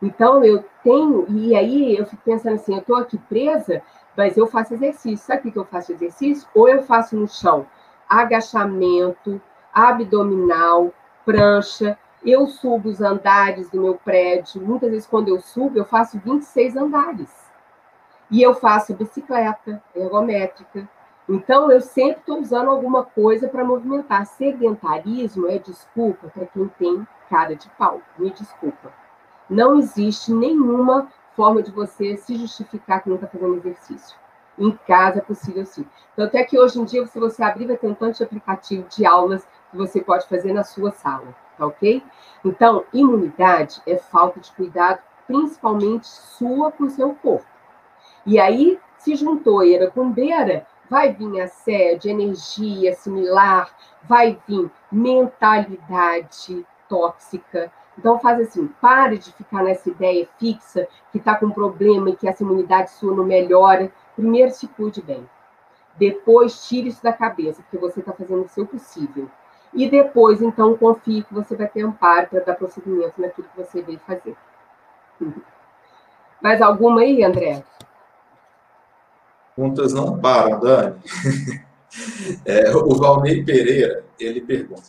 [0.00, 3.82] Então, eu tenho, e aí eu fico pensando assim, eu estou aqui presa,
[4.16, 5.26] mas eu faço exercício.
[5.26, 6.48] Sabe o que eu faço exercício?
[6.54, 7.66] Ou eu faço no chão
[8.08, 9.40] agachamento,
[9.72, 10.92] abdominal,
[11.24, 11.98] prancha.
[12.24, 14.62] Eu subo os andares do meu prédio.
[14.62, 17.44] Muitas vezes, quando eu subo, eu faço 26 andares.
[18.30, 20.88] E eu faço bicicleta ergométrica.
[21.28, 24.26] Então, eu sempre estou usando alguma coisa para movimentar.
[24.26, 28.00] Sedentarismo é desculpa para quem tem cara de pau.
[28.18, 28.92] Me desculpa.
[29.48, 34.16] Não existe nenhuma forma de você se justificar que não está fazendo exercício.
[34.58, 35.86] Em casa é possível sim.
[36.14, 38.86] Tanto é que hoje em dia, se você abrir, vai ter um tanto de aplicativo
[38.88, 42.02] de aulas que você pode fazer na sua sala, tá ok?
[42.44, 47.46] Então, imunidade é falta de cuidado, principalmente sua com o seu corpo.
[48.24, 53.70] E aí, se juntou era com beira, vai vir assédio, energia similar,
[54.02, 57.72] vai vir mentalidade tóxica.
[57.98, 62.28] Então faz assim, pare de ficar nessa ideia fixa que está com problema e que
[62.28, 63.92] essa imunidade sua não melhora.
[64.16, 65.28] Primeiro se cuide bem.
[65.96, 69.30] Depois tire isso da cabeça, porque você está fazendo o seu possível.
[69.72, 73.82] E depois, então, confie que você vai ter amparo para dar prosseguimento naquilo que você
[73.82, 74.36] veio fazer.
[76.40, 77.64] Mais alguma aí, André?
[79.54, 80.96] Perguntas não param, Dani.
[82.44, 84.82] É, o Valnei Pereira, ele pergunta,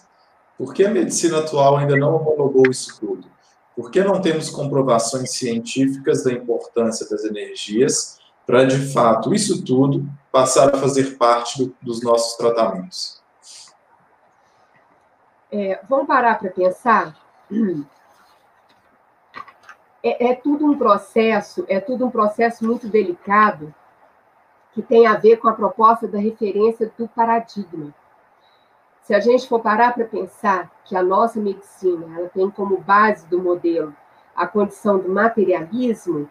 [0.58, 3.28] por que a medicina atual ainda não homologou isso tudo?
[3.76, 10.10] Por que não temos comprovações científicas da importância das energias para, de fato, isso tudo
[10.32, 13.22] passar a fazer parte do, dos nossos tratamentos?
[15.52, 17.16] É, vamos parar para pensar?
[20.02, 23.74] É, é tudo um processo, é tudo um processo muito delicado
[24.76, 27.96] que tem a ver com a proposta da referência do paradigma.
[29.04, 33.26] Se a gente for parar para pensar que a nossa medicina ela tem como base
[33.28, 33.96] do modelo
[34.36, 36.28] a condição do materialismo,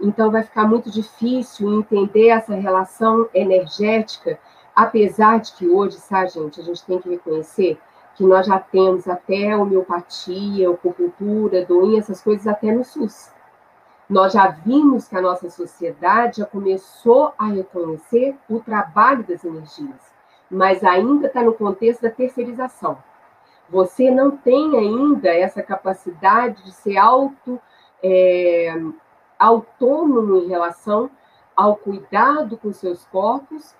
[0.00, 4.40] então vai ficar muito difícil entender essa relação energética,
[4.74, 7.78] apesar de que hoje, sabe, gente, a gente tem que reconhecer
[8.16, 13.30] que nós já temos até homeopatia, acupuntura, doença, essas coisas até no SUS.
[14.08, 20.08] Nós já vimos que a nossa sociedade já começou a reconhecer o trabalho das energias
[20.50, 22.98] mas ainda está no contexto da terceirização.
[23.68, 27.60] Você não tem ainda essa capacidade de ser auto,
[28.02, 28.74] é,
[29.38, 31.10] autônomo em relação
[31.54, 33.74] ao cuidado com seus corpos,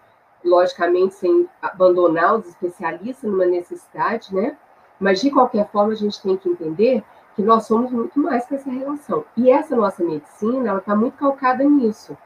[0.45, 4.57] logicamente sem abandonar os especialistas numa necessidade, né?
[5.01, 7.03] Mas de qualquer forma a gente tem que entender
[7.39, 9.25] que nós somos muito mais que essa relação.
[9.37, 12.19] E essa nossa medicina, ela está muito calcada nisso.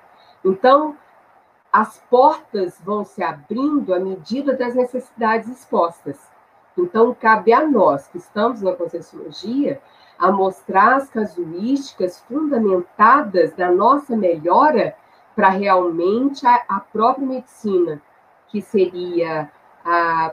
[0.42, 0.96] Então,
[1.70, 6.18] as portas vão se abrindo à medida das necessidades expostas.
[6.78, 9.82] Então, cabe a nós, que estamos na Conscienciologia,
[10.18, 14.96] a mostrar as casuísticas fundamentadas da nossa melhora
[15.36, 18.00] para realmente a, a, própria medicina,
[18.48, 19.50] que seria
[19.84, 20.32] a,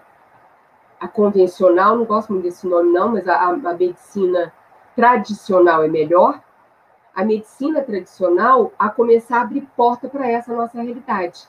[1.02, 4.54] a convencional, não gosto muito desse nome não, mas a, a medicina
[5.00, 6.42] tradicional é melhor,
[7.16, 11.48] a medicina tradicional a começar a abrir porta para essa nossa realidade.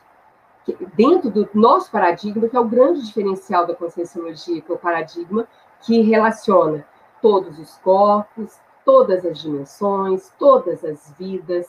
[0.94, 5.48] Dentro do nosso paradigma, que é o grande diferencial da conscienciologia, que é o paradigma
[5.80, 6.86] que relaciona
[7.20, 11.68] todos os corpos, todas as dimensões, todas as vidas,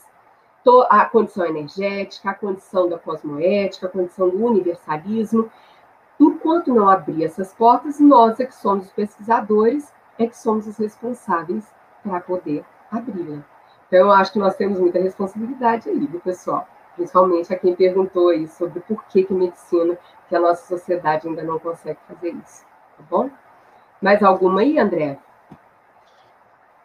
[0.87, 5.49] a condição energética, a condição da cosmoética, a condição do universalismo.
[6.19, 10.77] Enquanto não abrir essas portas, nós é que somos os pesquisadores, é que somos os
[10.77, 11.65] responsáveis
[12.03, 13.43] para poder abri-la.
[13.87, 16.67] Então, eu acho que nós temos muita responsabilidade aí, do pessoal?
[16.95, 19.97] Principalmente a quem perguntou aí sobre por que, que medicina,
[20.27, 22.63] que a nossa sociedade ainda não consegue fazer isso.
[22.97, 23.29] Tá bom?
[24.01, 25.19] Mais alguma aí, André?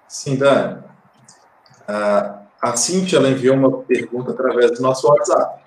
[0.09, 0.83] Sim, Dani.
[1.89, 5.63] A Cintia ela enviou uma pergunta através do nosso WhatsApp.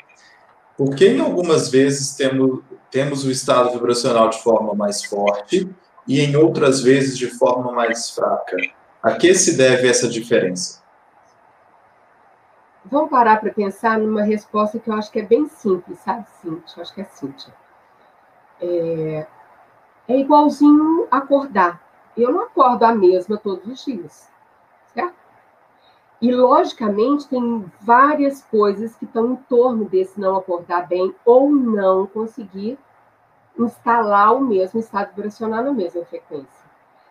[0.78, 5.70] Por que em algumas vezes temos, temos o estado vibracional de forma mais forte
[6.10, 8.58] e em outras vezes de forma mais fraca?
[9.02, 10.82] A que se deve essa diferença?
[12.84, 16.78] Vamos parar para pensar numa resposta que eu acho que é bem simples, sabe, Cíntia?
[16.78, 17.54] Eu acho que é Cíntia.
[18.60, 19.28] É,
[20.08, 21.80] é igualzinho acordar.
[22.18, 24.28] Eu não acordo a mesma todos os dias,
[24.92, 25.14] certo?
[26.20, 32.08] E, logicamente, tem várias coisas que estão em torno desse não acordar bem ou não
[32.08, 32.80] conseguir
[33.66, 36.70] instalar o mesmo estado vibracional na mesma frequência.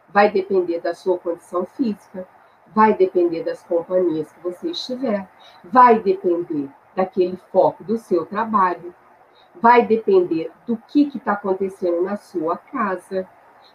[0.08, 2.26] Vai depender da sua condição física,
[2.74, 5.28] Vai depender das companhias que você estiver,
[5.64, 8.94] vai depender daquele foco do seu trabalho,
[9.54, 13.26] vai depender do que está acontecendo na sua casa.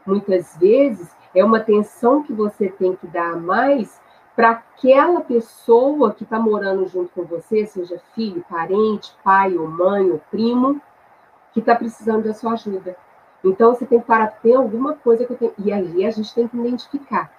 [0.06, 4.02] Muitas vezes é uma atenção que você tem que dar mais
[4.36, 10.10] para aquela pessoa que está morando junto com você, seja filho, parente, pai ou mãe
[10.10, 10.82] ou primo,
[11.54, 12.96] que está precisando da sua ajuda.
[13.44, 15.54] Então você tem que parar, tem alguma coisa que eu tenho.
[15.58, 17.32] E aí a gente tem que identificar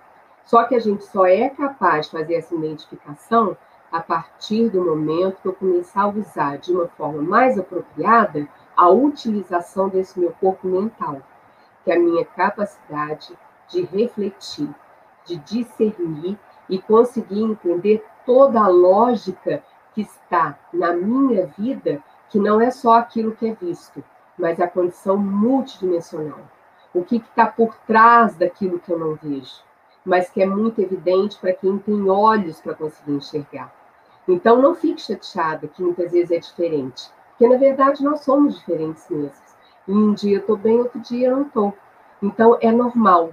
[0.44, 3.56] só que a gente só é capaz de fazer essa identificação
[3.90, 8.46] a partir do momento que eu começar a usar de uma forma mais apropriada
[8.76, 11.22] a utilização desse meu corpo mental,
[11.82, 13.36] que é a minha capacidade
[13.68, 14.68] de refletir,
[15.24, 16.38] de discernir
[16.68, 19.62] e conseguir entender toda a lógica
[19.94, 22.02] que está na minha vida,
[22.34, 24.02] que não é só aquilo que é visto,
[24.36, 26.40] mas a condição multidimensional.
[26.92, 29.62] O que está por trás daquilo que eu não vejo
[30.04, 33.72] mas que é muito evidente para quem tem olhos para conseguir enxergar.
[34.28, 39.08] Então, não fique chateada que muitas vezes é diferente, porque na verdade nós somos diferentes
[39.08, 39.44] mesmo.
[39.88, 41.74] E um dia eu estou bem, outro dia eu não estou.
[42.22, 43.30] Então, é normal.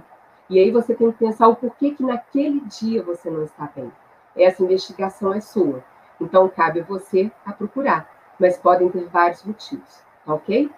[0.48, 3.90] E aí você tem que pensar o porquê que naquele dia você não está bem.
[4.36, 5.82] Essa investigação é sua.
[6.20, 8.08] Então, cabe a você a procurar.
[8.42, 10.68] Mas podem ter vários motivos, tá ok?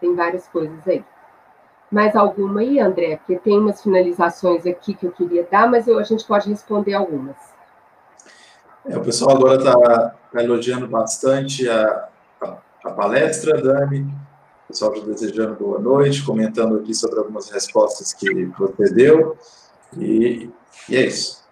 [0.00, 1.04] Tem várias coisas aí.
[1.92, 3.18] Mais alguma aí, André?
[3.18, 6.94] Porque tem umas finalizações aqui que eu queria dar, mas eu, a gente pode responder
[6.94, 7.36] algumas.
[8.86, 12.08] É, o pessoal agora está tá elogiando bastante a,
[12.40, 14.10] a, a, palestra, Dani.
[14.66, 19.36] pessoal já desejando boa noite, comentando aqui sobre algumas respostas que você deu.
[19.98, 20.50] E,
[20.88, 21.44] e é isso.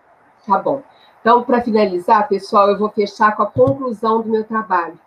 [0.46, 0.82] Tá bom.
[1.20, 4.98] Então, para finalizar, pessoal, eu vou fechar com a conclusão do meu trabalho.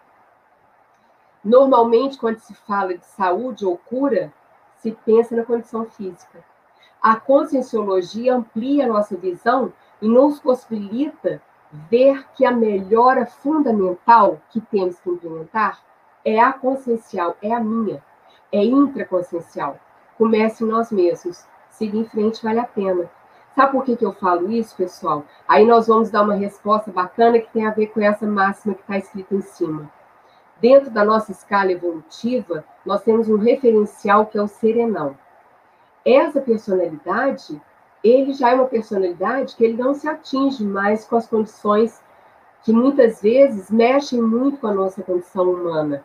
[1.46, 4.34] Normalmente, quando se fala de saúde ou cura,
[4.78, 6.44] se pensa na condição física.
[7.00, 9.72] A conscienciologia amplia a nossa visão
[10.02, 11.40] e nos possibilita
[11.72, 15.84] ver que a melhora fundamental que temos que implementar
[16.24, 18.04] é a consciencial, é a minha,
[18.52, 19.80] é intraconsciencial.
[20.18, 21.46] Comece em nós mesmos.
[21.70, 23.08] Seguir em frente vale a pena.
[23.54, 25.24] Sabe por que, que eu falo isso, pessoal?
[25.48, 28.82] Aí nós vamos dar uma resposta bacana que tem a ver com essa máxima que
[28.82, 29.92] está escrita em cima.
[30.68, 35.16] Dentro da nossa escala evolutiva, nós temos um referencial que é o serenão.
[36.04, 37.62] Essa personalidade,
[38.04, 42.02] ele já é uma personalidade que ele não se atinge mais com as condições
[42.64, 46.04] que muitas vezes mexem muito com a nossa condição humana.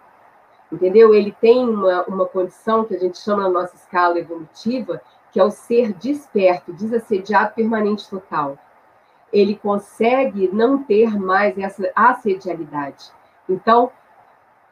[0.71, 1.15] Entendeu?
[1.15, 5.01] Ele tem uma, uma condição que a gente chama na nossa escala evolutiva,
[5.33, 8.59] que é o ser desperto, desassediado permanente total.
[9.33, 13.11] Ele consegue não ter mais essa assedialidade.
[13.49, 13.91] Então,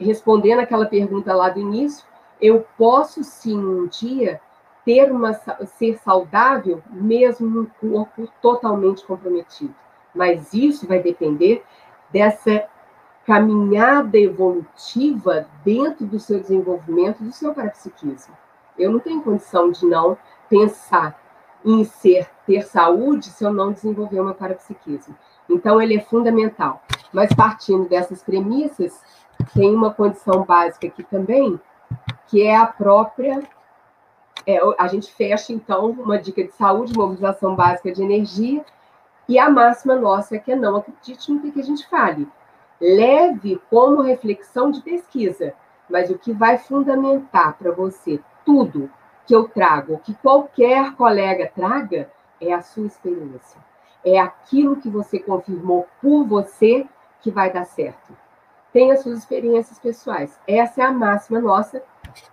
[0.04, 2.04] respondendo aquela pergunta lá do início,
[2.40, 4.40] eu posso sim um dia
[4.84, 5.34] ter uma
[5.66, 9.74] ser saudável mesmo num corpo totalmente comprometido.
[10.14, 11.62] Mas isso vai depender
[12.10, 12.66] dessa
[13.26, 18.34] caminhada evolutiva dentro do seu desenvolvimento, do seu parapsiquismo.
[18.78, 20.16] Eu não tenho condição de não
[20.48, 21.20] pensar
[21.62, 25.14] em ser, ter saúde se eu não desenvolver uma parapsiquismo.
[25.46, 26.82] Então, ele é fundamental.
[27.12, 29.02] Mas partindo dessas premissas,
[29.54, 31.60] tem uma condição básica aqui também,
[32.26, 33.42] que é a própria.
[34.46, 38.64] É, a gente fecha, então, uma dica de saúde, mobilização básica de energia,
[39.28, 42.26] e a máxima nossa é que é não acredite no que a gente fale.
[42.80, 45.52] Leve como reflexão de pesquisa,
[45.90, 48.90] mas o que vai fundamentar para você tudo
[49.26, 53.60] que eu trago, que qualquer colega traga, é a sua experiência.
[54.04, 56.86] É aquilo que você confirmou por você
[57.20, 58.16] que vai dar certo.
[58.78, 60.38] Tenha suas experiências pessoais.
[60.46, 61.82] Essa é a máxima nossa.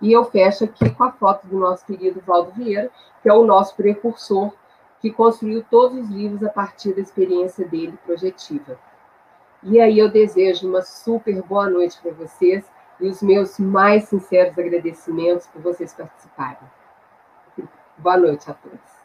[0.00, 2.88] E eu fecho aqui com a foto do nosso querido Valdo Vieira,
[3.20, 4.52] que é o nosso precursor,
[5.00, 8.78] que construiu todos os livros a partir da experiência dele projetiva.
[9.60, 12.64] E aí eu desejo uma super boa noite para vocês
[13.00, 16.70] e os meus mais sinceros agradecimentos por vocês participarem.
[17.98, 18.95] Boa noite a todos.